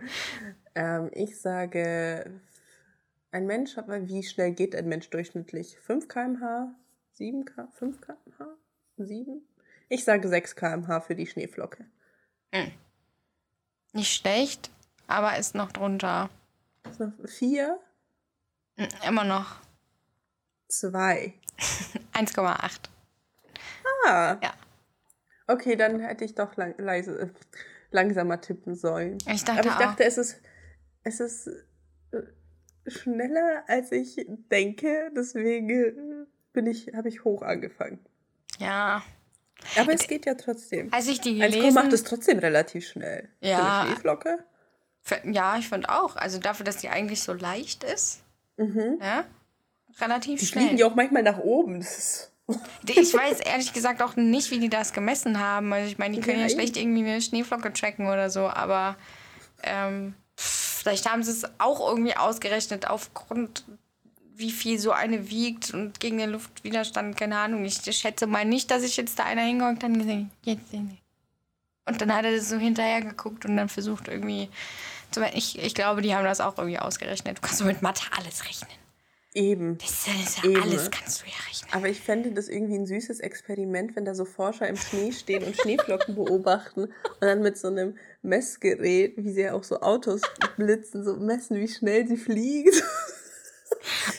[0.74, 2.30] ähm, ich sage,
[3.30, 5.78] ein Mensch, aber wie schnell geht ein Mensch durchschnittlich?
[5.80, 6.74] 5 km/h?
[7.12, 7.68] 7 km/h?
[7.78, 8.46] 5 km/h?
[8.98, 9.42] 7?
[9.88, 11.84] Ich sage 6 km/h für die Schneeflocke.
[13.92, 14.70] Nicht schlecht,
[15.06, 16.30] aber ist noch drunter.
[17.24, 17.78] 4?
[18.76, 19.56] Mm, Immer noch
[20.68, 21.34] 2.
[22.14, 22.78] 1,8.
[24.06, 24.38] Ah.
[24.42, 24.52] Ja.
[25.46, 27.28] Okay, dann hätte ich doch lang, leise, äh,
[27.90, 29.18] langsamer tippen sollen.
[29.28, 29.78] Ich dachte Aber ich auch.
[29.78, 30.40] dachte, es ist,
[31.02, 31.48] es ist
[32.12, 32.22] äh,
[32.86, 35.10] schneller, als ich denke.
[35.16, 37.98] Deswegen bin ich, habe ich hoch angefangen.
[38.58, 39.02] Ja.
[39.78, 40.92] Aber es geht ja trotzdem.
[40.92, 43.28] Als ich die 1,8 gelesen ist trotzdem relativ schnell.
[43.40, 43.56] Ja.
[43.58, 44.38] Für eine Schneeflocke.
[45.04, 46.16] F- Ja, ich fand auch.
[46.16, 48.20] Also dafür, dass die eigentlich so leicht ist.
[48.56, 49.24] Ja.
[50.00, 50.36] Relativ Mhm.
[50.38, 50.62] Die schnell.
[50.64, 51.80] fliegen ja auch manchmal nach oben.
[51.80, 52.29] Das ist Die-
[52.88, 55.72] Ich weiß ehrlich gesagt auch nicht, wie die das gemessen haben.
[55.72, 58.96] Also ich meine, die können ja, Ja, schlecht irgendwie eine Schneeflocke tracken oder so, aber
[59.62, 63.64] ähm, vielleicht haben sie es auch irgendwie ausgerechnet aufgrund,
[64.34, 67.64] wie viel so eine wiegt und gegen den Luftwiderstand, keine Ahnung.
[67.64, 70.98] Ich schätze mal nicht, dass ich jetzt da einer hingehockt und gesagt jetzt sehen Sie.
[71.86, 74.48] Und dann hat er das so hinterher geguckt und dann versucht irgendwie
[75.10, 77.38] zu ich, ich glaube, die haben das auch irgendwie ausgerechnet.
[77.38, 78.70] Du kannst so mit Mathe alles rechnen.
[79.34, 79.78] Eben.
[79.78, 80.62] Das ist ja, Eben.
[80.62, 81.72] alles kannst du ja rechnen.
[81.72, 85.44] Aber ich fände das irgendwie ein süßes Experiment, wenn da so Forscher im Schnee stehen
[85.44, 90.22] und Schneeflocken beobachten und dann mit so einem Messgerät, wie sie ja auch so Autos
[90.56, 92.72] blitzen, so messen, wie schnell sie fliegen.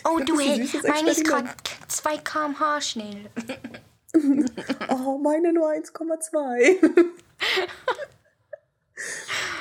[0.06, 1.52] Oh, du, hey, meine ist gerade Experiment.
[1.88, 3.30] 2 km/h schnell.
[4.90, 6.78] Oh, meine nur 1,2.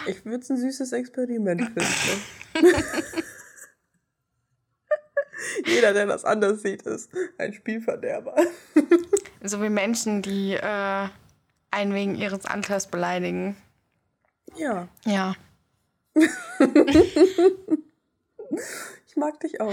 [0.06, 2.74] Ich würde es ein süßes Experiment finden.
[5.66, 8.36] Jeder, der das anders sieht, ist ein Spielverderber.
[9.42, 11.08] So wie Menschen, die äh,
[11.70, 13.56] einen wegen ihres Alters beleidigen.
[14.54, 15.34] Ja, Ja.
[19.06, 19.72] ich mag dich auch.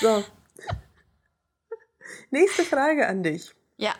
[0.00, 0.24] So.
[2.30, 3.54] Nächste Frage an dich.
[3.76, 3.92] Ja.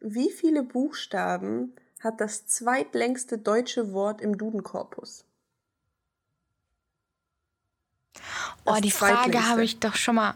[0.00, 5.25] Wie viele Buchstaben hat das zweitlängste deutsche Wort im Dudenkorpus?
[8.64, 10.34] Oh, Das die Frage habe ich doch schon mal.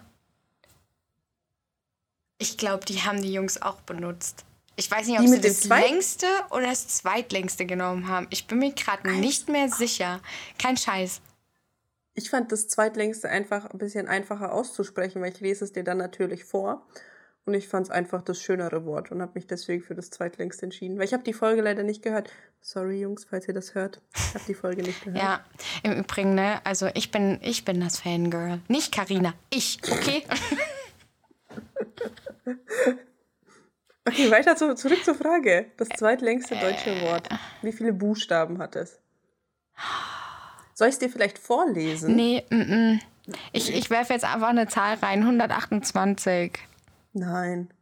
[2.39, 4.45] Ich glaube, die haben die Jungs auch benutzt.
[4.76, 8.26] Ich weiß nicht, ob Die sie das zweit- längste oder das zweitlängste genommen haben.
[8.31, 10.20] Ich bin mir gerade nicht mehr sicher.
[10.59, 11.20] Kein Scheiß.
[12.14, 15.99] Ich fand das zweitlängste einfach ein bisschen einfacher auszusprechen, weil ich lese es dir dann
[15.99, 16.87] natürlich vor.
[17.47, 20.66] Und ich fand es einfach das schönere Wort und habe mich deswegen für das zweitlängste
[20.66, 20.99] entschieden.
[20.99, 22.30] Weil ich habe die Folge leider nicht gehört.
[22.61, 24.03] Sorry, Jungs, falls ihr das hört.
[24.14, 25.22] Ich habe die Folge nicht gehört.
[25.22, 25.45] Ja,
[25.82, 28.61] im Übrigen, ne, also ich bin, ich bin das Fangirl.
[28.68, 30.22] Nicht Karina, ich, okay?
[34.07, 35.66] Okay, weiter zu, zurück zur Frage.
[35.76, 37.28] Das zweitlängste deutsche Wort.
[37.62, 38.99] Wie viele Buchstaben hat es?
[40.74, 42.16] Soll ich es dir vielleicht vorlesen?
[42.16, 43.01] nee, mm, mm.
[43.53, 46.59] Ich, ich werfe jetzt einfach eine Zahl rein, 128.
[47.12, 47.72] Nein.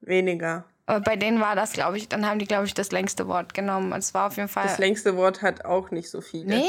[0.00, 0.64] Weniger.
[0.86, 3.54] Aber bei denen war das, glaube ich, dann haben die, glaube ich, das längste Wort
[3.54, 3.92] genommen.
[3.92, 4.64] Es war auf jeden Fall.
[4.64, 6.46] Das längste Wort hat auch nicht so viele.
[6.46, 6.68] nee?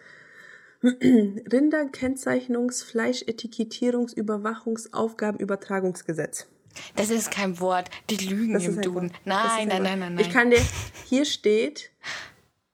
[0.82, 6.48] Rinderkennzeichnungs-, Fleischetikettierungs-, Überwachungsaufgabenübertragungsgesetz.
[6.96, 7.90] Das ist kein Wort.
[8.10, 9.12] Die lügen Das im Duden.
[9.26, 10.26] Nein, ein nein, nein, nein, nein.
[10.26, 10.62] Ich kann dir,
[11.06, 11.92] hier steht,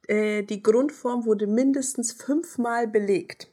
[0.08, 3.50] äh, die Grundform wurde mindestens fünfmal belegt.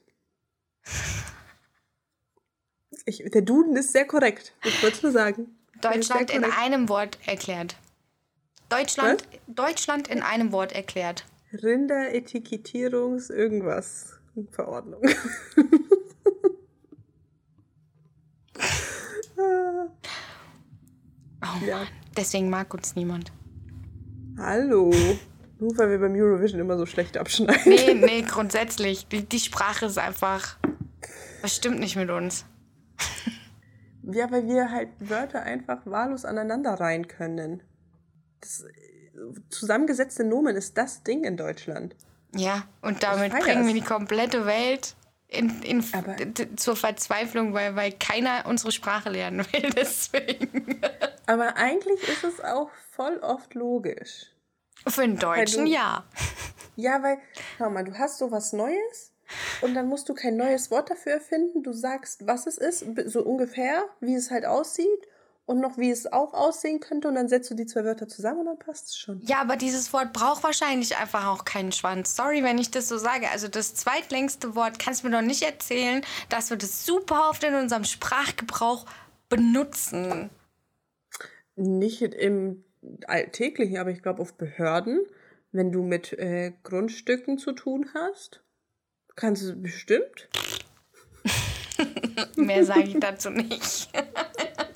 [3.07, 5.57] Ich, der Duden ist sehr korrekt, ich wollte nur sagen.
[5.80, 7.76] Deutschland in einem Wort erklärt.
[8.68, 11.24] Deutschland, Deutschland in einem Wort erklärt.
[11.53, 14.20] Rinderetikettierungs irgendwas
[14.53, 15.03] Verordnung.
[21.43, 21.78] Oh Ja.
[21.78, 21.86] Mann,
[22.16, 23.32] deswegen mag uns niemand.
[24.38, 24.93] Hallo.
[25.59, 27.61] Nur weil wir beim Eurovision immer so schlecht abschneiden.
[27.66, 29.07] Nee, nee, grundsätzlich.
[29.09, 30.57] Die, die Sprache ist einfach.
[31.43, 32.45] Das stimmt nicht mit uns.
[34.12, 37.62] Ja, weil wir halt Wörter einfach wahllos aneinander reihen können.
[38.41, 38.64] Das
[39.51, 41.95] zusammengesetzte Nomen ist das Ding in Deutschland.
[42.34, 44.97] Ja, und damit bringen wir die komplette Welt
[45.31, 49.70] in, in, zur Verzweiflung, weil, weil keiner unsere Sprache lernen will.
[49.76, 50.81] Deswegen.
[51.26, 54.26] Aber eigentlich ist es auch voll oft logisch.
[54.87, 56.05] Für einen Deutschen du, ja.
[56.76, 57.18] Ja, weil,
[57.59, 59.12] schau mal, du hast so was Neues
[59.61, 61.62] und dann musst du kein neues Wort dafür erfinden.
[61.62, 65.07] Du sagst, was es ist, so ungefähr, wie es halt aussieht
[65.51, 68.38] und noch wie es auch aussehen könnte und dann setzt du die zwei Wörter zusammen
[68.38, 69.20] und dann passt es schon.
[69.22, 72.14] Ja, aber dieses Wort braucht wahrscheinlich einfach auch keinen Schwanz.
[72.14, 73.28] Sorry, wenn ich das so sage.
[73.32, 77.42] Also das zweitlängste Wort kannst du mir doch nicht erzählen, dass wir das super oft
[77.42, 78.86] in unserem Sprachgebrauch
[79.28, 80.30] benutzen.
[81.57, 82.64] Nicht im
[83.09, 85.01] alltäglichen, aber ich glaube auf Behörden,
[85.51, 88.44] wenn du mit äh, Grundstücken zu tun hast,
[89.16, 90.28] kannst du bestimmt.
[92.36, 93.90] Mehr sage ich dazu nicht.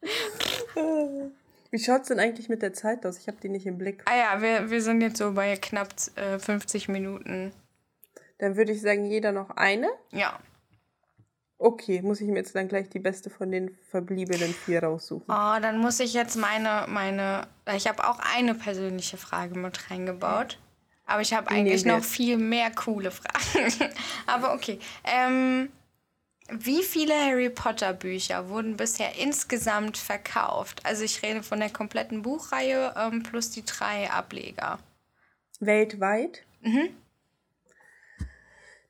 [1.70, 3.18] Wie schaut es denn eigentlich mit der Zeit aus?
[3.18, 4.02] Ich habe die nicht im Blick.
[4.06, 7.52] Ah ja, wir, wir sind jetzt so bei knapp äh, 50 Minuten.
[8.38, 9.88] Dann würde ich sagen, jeder noch eine.
[10.10, 10.38] Ja.
[11.58, 15.26] Okay, muss ich mir jetzt dann gleich die beste von den verbliebenen vier raussuchen.
[15.28, 20.58] Oh, dann muss ich jetzt meine, meine, ich habe auch eine persönliche Frage mit reingebaut.
[21.04, 23.72] Aber ich habe eigentlich noch viel mehr coole Fragen.
[24.26, 24.78] Aber okay.
[25.04, 25.70] Ähm,
[26.50, 30.80] wie viele Harry Potter Bücher wurden bisher insgesamt verkauft?
[30.84, 34.78] Also ich rede von der kompletten Buchreihe ähm, plus die drei Ableger.
[35.60, 36.44] Weltweit?
[36.62, 36.90] Mhm.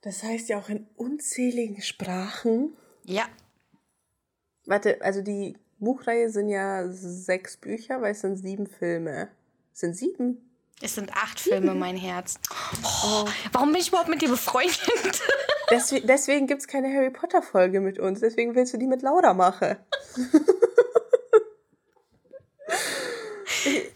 [0.02, 2.76] Das heißt ja auch in unzähligen Sprachen.
[3.04, 3.26] Ja.
[4.64, 9.30] Warte, also die Buchreihe sind ja sechs Bücher, weil es sind sieben Filme.
[9.72, 10.48] Es sind sieben?
[10.80, 12.38] Es sind acht Filme, mein Herz.
[13.04, 15.22] Oh, warum bin ich überhaupt mit dir befreundet?
[15.70, 18.20] Deswegen, deswegen gibt es keine Harry Potter-Folge mit uns.
[18.20, 19.76] Deswegen willst du die mit Laura machen.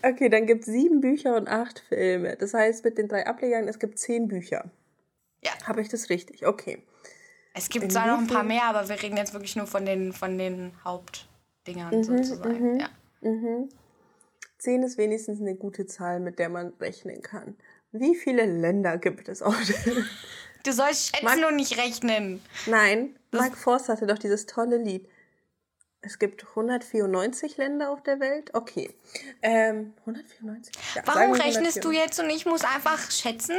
[0.03, 2.37] okay, dann gibt es sieben Bücher und acht Filme.
[2.37, 4.70] Das heißt, mit den drei Ablegern, es gibt zehn Bücher.
[5.43, 5.53] Ja.
[5.64, 6.47] Habe ich das richtig?
[6.47, 6.83] Okay.
[7.55, 9.85] Es gibt In zwar noch ein paar mehr, aber wir reden jetzt wirklich nur von
[9.85, 12.73] den, von den Hauptdingern mhm, sozusagen.
[12.75, 12.89] Mhm, ja.
[13.20, 13.68] Mhm.
[14.59, 17.57] Zehn ist wenigstens eine gute Zahl, mit der man rechnen kann.
[17.91, 19.97] Wie viele Länder gibt es auf der
[20.64, 22.42] Du sollst schätzen Mark, und nicht rechnen.
[22.66, 25.08] Nein, das Mark Forst hatte doch dieses tolle Lied.
[26.04, 28.50] Es gibt 194 Länder auf der Welt.
[28.54, 28.90] Okay.
[29.40, 30.74] Ähm, 194?
[30.96, 33.54] Ja, warum rechnest du jetzt und ich muss einfach schätzen?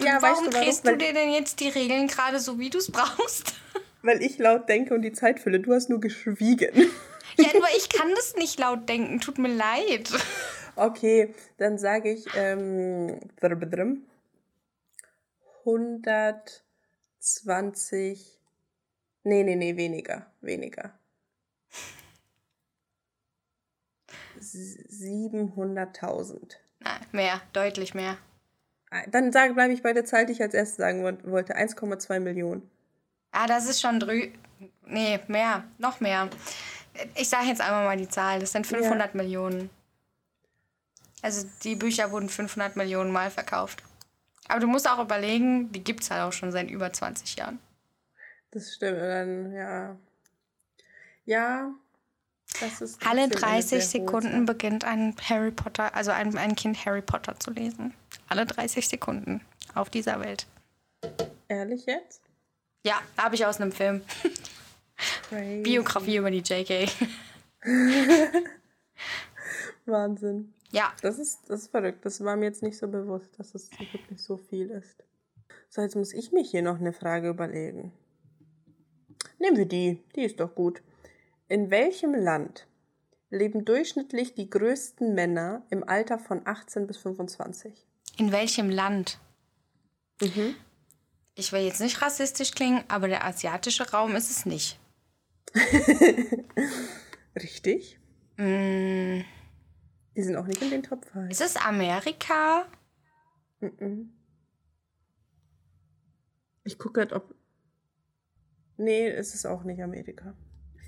[0.00, 2.78] Ja, warum weißt du, drehst du dir denn jetzt die Regeln gerade so, wie du
[2.78, 3.54] es brauchst?
[4.02, 5.60] Weil ich laut denke und die Zeit fülle.
[5.60, 6.90] Du hast nur geschwiegen.
[7.36, 9.20] Ja, aber ich kann das nicht laut denken.
[9.20, 10.10] Tut mir leid.
[10.74, 13.20] Okay, dann sage ich ähm,
[15.66, 18.38] 120.
[19.24, 20.32] Nee, nee, nee, weniger.
[20.40, 20.96] Weniger.
[24.40, 26.54] 700.000.
[27.10, 28.16] Mehr, deutlich mehr.
[28.90, 31.56] Ah, dann bleibe ich bei der Zahl, die ich als erstes sagen wollte.
[31.56, 32.70] 1,2 Millionen.
[33.32, 34.30] Ah, das ist schon drü...
[34.86, 35.64] Nee, mehr.
[35.78, 36.30] Noch mehr.
[37.16, 38.38] Ich sage jetzt einmal mal die Zahl.
[38.38, 39.16] Das sind 500 ja.
[39.20, 39.68] Millionen.
[41.22, 43.82] Also die Bücher wurden 500 Millionen Mal verkauft.
[44.48, 47.58] Aber du musst auch überlegen, die gibt es halt auch schon seit über 20 Jahren.
[48.50, 49.00] Das stimmt.
[49.00, 49.96] Dann, ja.
[51.24, 51.74] Ja,
[53.04, 57.92] alle 30 Sekunden beginnt ein Harry Potter, also ein, ein Kind Harry Potter zu lesen.
[58.28, 59.40] Alle 30 Sekunden
[59.74, 60.46] auf dieser Welt.
[61.48, 62.22] Ehrlich jetzt?
[62.84, 64.02] Ja, habe ich aus einem Film.
[65.62, 66.90] Biografie über die JK.
[69.86, 70.54] Wahnsinn.
[70.72, 70.92] Ja.
[71.02, 72.04] Das ist, das ist verrückt.
[72.04, 75.04] Das war mir jetzt nicht so bewusst, dass es wirklich so viel ist.
[75.68, 77.92] So, jetzt muss ich mich hier noch eine Frage überlegen.
[79.38, 80.02] Nehmen wir die.
[80.14, 80.82] Die ist doch gut.
[81.48, 82.66] In welchem Land
[83.30, 87.72] leben durchschnittlich die größten Männer im Alter von 18 bis 25?
[88.18, 89.18] In welchem Land?
[90.20, 90.54] Mhm.
[91.34, 94.78] Ich will jetzt nicht rassistisch klingen, aber der asiatische Raum ist es nicht.
[97.36, 97.98] Richtig.
[98.38, 99.20] Mm.
[100.16, 101.30] Die sind auch nicht in den Top 5.
[101.30, 102.66] Ist es Amerika?
[103.60, 104.12] Mhm.
[106.64, 107.34] Ich gucke gerade, ob.
[108.78, 110.34] Nee, es ist auch nicht Amerika.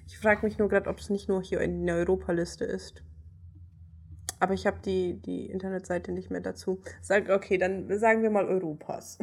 [0.07, 3.03] Ich frage mich nur gerade, ob es nicht nur hier in der Europaliste ist.
[4.41, 6.81] Aber ich habe die, die Internetseite nicht mehr dazu.
[7.03, 9.19] Sag, okay, dann sagen wir mal Europas.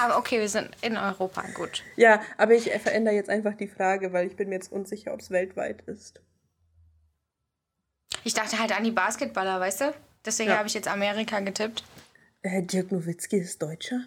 [0.00, 1.82] Aber okay, wir sind in Europa, gut.
[1.96, 5.20] Ja, aber ich verändere jetzt einfach die Frage, weil ich bin mir jetzt unsicher, ob
[5.20, 6.22] es weltweit ist.
[8.24, 9.94] Ich dachte halt an die Basketballer, weißt du?
[10.24, 10.58] Deswegen ja.
[10.58, 11.84] habe ich jetzt Amerika getippt.
[12.42, 14.04] Äh, Dirk Nowitzki ist Deutscher?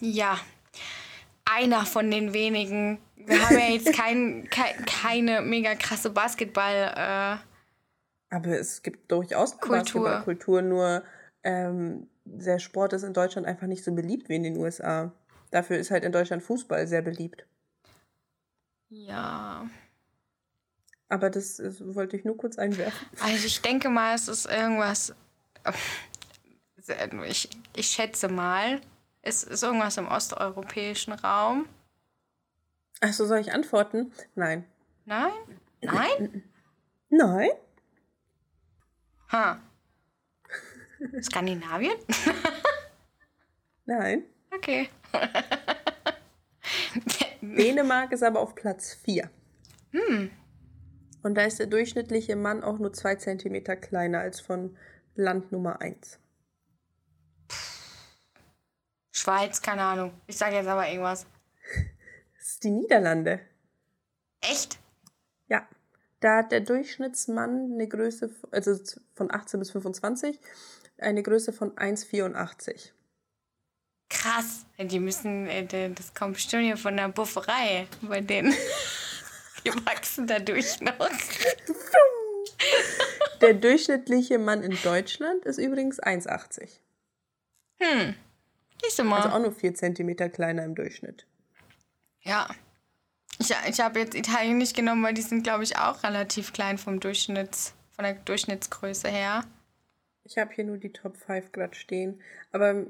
[0.00, 0.38] Ja,
[1.44, 6.92] einer von den wenigen wir haben ja jetzt kein, kein, keine mega krasse Basketball.
[6.96, 9.78] Äh, Aber es gibt durchaus Kultur.
[9.78, 11.02] Basketballkultur, nur
[11.42, 15.12] ähm, der Sport ist in Deutschland einfach nicht so beliebt wie in den USA.
[15.50, 17.46] Dafür ist halt in Deutschland Fußball sehr beliebt.
[18.88, 19.66] Ja.
[21.12, 23.06] Aber das, das wollte ich nur kurz einwerfen.
[23.20, 25.14] Also ich denke mal, es ist irgendwas
[27.26, 28.80] ich, ich schätze mal,
[29.20, 31.68] es ist irgendwas im osteuropäischen Raum.
[33.02, 34.10] Achso, soll ich antworten?
[34.34, 34.64] Nein.
[35.04, 35.32] Nein?
[35.82, 36.44] Nein?
[37.10, 37.50] Nein?
[39.32, 39.60] Ha.
[41.20, 41.98] Skandinavien?
[43.84, 44.24] Nein.
[44.50, 44.88] Okay.
[47.42, 49.28] Dänemark ist aber auf Platz 4.
[49.90, 50.30] Hm.
[51.22, 54.76] Und da ist der durchschnittliche Mann auch nur zwei Zentimeter kleiner als von
[55.14, 56.18] Land Nummer 1.
[59.12, 60.12] Schweiz, keine Ahnung.
[60.26, 61.26] Ich sage jetzt aber irgendwas.
[62.34, 63.38] Das ist die Niederlande.
[64.40, 64.80] Echt?
[65.48, 65.68] Ja.
[66.18, 68.76] Da hat der Durchschnittsmann eine Größe, also
[69.14, 70.40] von 18 bis 25,
[70.98, 72.90] eine Größe von 1,84.
[74.08, 74.66] Krass.
[74.76, 78.52] Die müssen, äh, das kommt bestimmt hier von der Bufferei bei denen.
[79.64, 80.98] Die wachsen dadurch noch.
[83.40, 86.68] Der durchschnittliche Mann in Deutschland ist übrigens 1,80.
[87.80, 88.14] Hm.
[88.82, 89.22] Siehst du mal.
[89.22, 91.26] Also auch nur 4 cm kleiner im Durchschnitt.
[92.20, 92.48] Ja.
[93.38, 96.78] Ich, ich habe jetzt Italien nicht genommen, weil die sind, glaube ich, auch relativ klein
[96.78, 99.44] vom Durchschnitts, von der Durchschnittsgröße her.
[100.24, 102.20] Ich habe hier nur die Top 5 gerade stehen.
[102.52, 102.86] Aber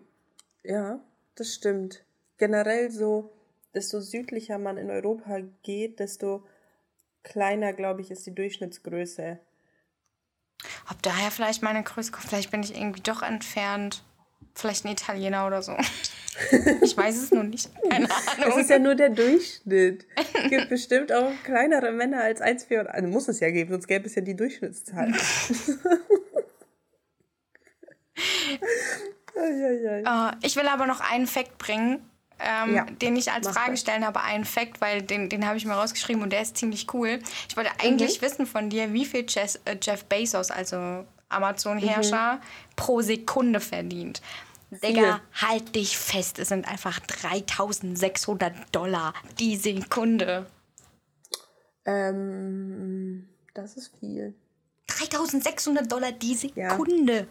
[0.63, 1.01] ja,
[1.35, 2.05] das stimmt.
[2.37, 3.33] Generell so,
[3.75, 6.47] desto südlicher man in Europa geht, desto
[7.23, 9.39] kleiner, glaube ich, ist die Durchschnittsgröße.
[10.91, 14.05] Ob daher vielleicht meine Größe kommt, vielleicht bin ich irgendwie doch entfernt.
[14.55, 15.77] Vielleicht ein Italiener oder so.
[16.81, 17.69] Ich weiß es nur nicht.
[17.91, 18.49] Keine Ahnung.
[18.49, 20.07] Es ist ja nur der Durchschnitt.
[20.17, 22.87] Es gibt bestimmt auch kleinere Männer als 1,4.
[22.87, 25.13] Also muss es ja geben, sonst gäbe es ja die Durchschnittszahl.
[29.37, 32.09] oh, ich will aber noch einen Fakt bringen,
[32.43, 35.65] ähm, ja, den ich als Frage stellen habe, einen Fakt, weil den, den habe ich
[35.65, 37.21] mir rausgeschrieben und der ist ziemlich cool.
[37.49, 38.27] Ich wollte eigentlich mhm.
[38.27, 42.41] wissen von dir, wie viel Jeff, äh, Jeff Bezos, also Amazon-Herrscher, mhm.
[42.77, 44.21] pro Sekunde verdient.
[44.71, 50.47] Digga, halt dich fest, es sind einfach 3600 Dollar die Sekunde.
[51.85, 54.35] Ähm, das ist viel.
[54.87, 57.27] 3600 Dollar die Sekunde.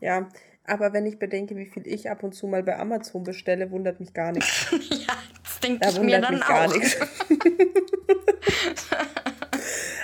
[0.00, 0.20] Ja.
[0.20, 0.28] ja.
[0.64, 3.98] Aber wenn ich bedenke, wie viel ich ab und zu mal bei Amazon bestelle, wundert
[3.98, 4.70] mich gar nichts.
[4.90, 6.72] ja, das denke ich mir dann auch.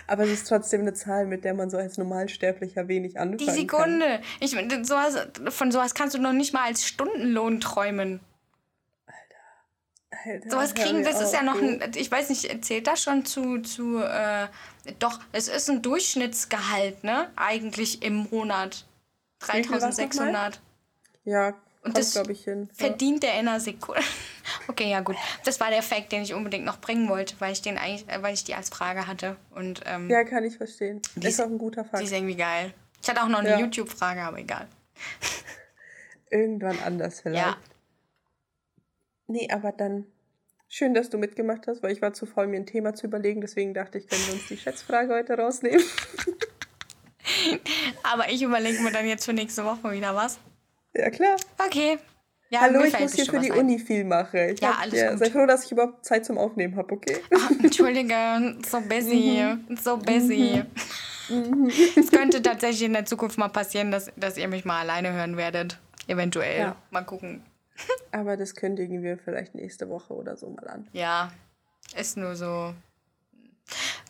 [0.09, 3.51] Aber es ist trotzdem eine Zahl, mit der man so als Normalsterblicher wenig anfangen Die
[3.51, 4.07] Sekunde.
[4.07, 4.23] Kann.
[4.41, 4.53] Ich,
[4.87, 8.21] sowas, von sowas kannst du noch nicht mal als Stundenlohn träumen.
[9.07, 10.31] Alter.
[10.31, 13.59] Alter sowas kriegen, das ist ja noch ein, ich weiß nicht, zählt das schon zu,
[13.59, 14.49] zu äh,
[14.99, 17.31] doch, es ist ein Durchschnittsgehalt, ne?
[17.37, 18.87] Eigentlich im Monat.
[19.41, 20.61] 3600.
[21.25, 22.69] Ja, und das glaube ich hin.
[22.73, 24.03] Verdient der in einer Sekunde.
[24.67, 25.17] Okay, ja gut.
[25.45, 28.23] Das war der Fact, den ich unbedingt noch bringen wollte, weil ich den eigentlich, äh,
[28.23, 29.37] weil ich die als Frage hatte.
[29.51, 31.03] Und, ähm, ja, kann ich verstehen.
[31.17, 32.01] Die ist auch ein guter Fakt.
[32.01, 32.73] Die ist irgendwie geil.
[33.03, 33.59] Ich hatte auch noch eine ja.
[33.59, 34.67] YouTube-Frage, aber egal.
[36.31, 37.45] Irgendwann anders vielleicht.
[37.45, 37.57] Ja.
[39.27, 40.07] Nee, aber dann
[40.67, 43.43] schön, dass du mitgemacht hast, weil ich war zu faul, mir ein Thema zu überlegen.
[43.43, 45.85] Deswegen dachte ich, können wir uns die Schätzfrage heute rausnehmen.
[48.03, 50.39] aber ich überlege mir dann jetzt für nächste Woche wieder was.
[50.95, 51.37] Ja, klar.
[51.59, 51.99] Okay.
[52.51, 54.49] Ja, Hallo, ich muss hier für die Uni viel machen.
[54.51, 55.19] Ich ja, hab, alles ja, gut.
[55.19, 57.19] Sei froh, dass ich überhaupt Zeit zum Aufnehmen habe, okay?
[57.31, 59.77] Oh, Entschuldige, so busy, mhm.
[59.77, 60.63] so busy.
[61.29, 61.71] Mhm.
[61.97, 65.37] es könnte tatsächlich in der Zukunft mal passieren, dass, dass ihr mich mal alleine hören
[65.37, 65.79] werdet.
[66.07, 66.59] Eventuell.
[66.59, 66.77] Ja.
[66.91, 67.43] Mal gucken.
[68.13, 70.89] Aber das kündigen wir vielleicht nächste Woche oder so mal an.
[70.93, 71.31] Ja,
[71.95, 72.73] ist nur so.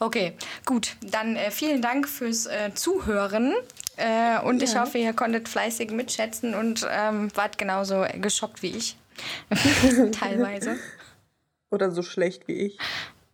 [0.01, 0.35] Okay,
[0.65, 0.97] gut.
[1.03, 3.55] Dann äh, vielen Dank fürs äh, Zuhören.
[3.97, 4.69] Äh, und ja.
[4.69, 8.97] ich hoffe, ihr konntet fleißig mitschätzen und ähm, wart genauso geschockt wie ich.
[10.13, 10.77] Teilweise.
[11.71, 12.79] Oder so schlecht wie ich.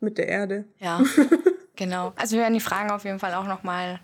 [0.01, 0.65] Mit der Erde.
[0.79, 1.03] Ja,
[1.77, 2.13] genau.
[2.17, 4.01] Also wir werden die Fragen auf jeden Fall auch nochmal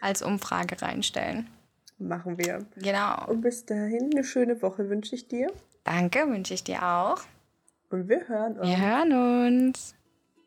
[0.00, 1.48] als Umfrage reinstellen.
[1.98, 2.64] Machen wir.
[2.76, 3.26] Genau.
[3.26, 5.52] Und bis dahin eine schöne Woche wünsche ich dir.
[5.84, 7.20] Danke, wünsche ich dir auch.
[7.90, 8.68] Und wir hören uns.
[8.68, 9.94] Wir hören uns.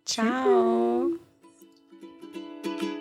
[0.05, 1.11] Ciao.
[2.63, 2.92] Tschüss.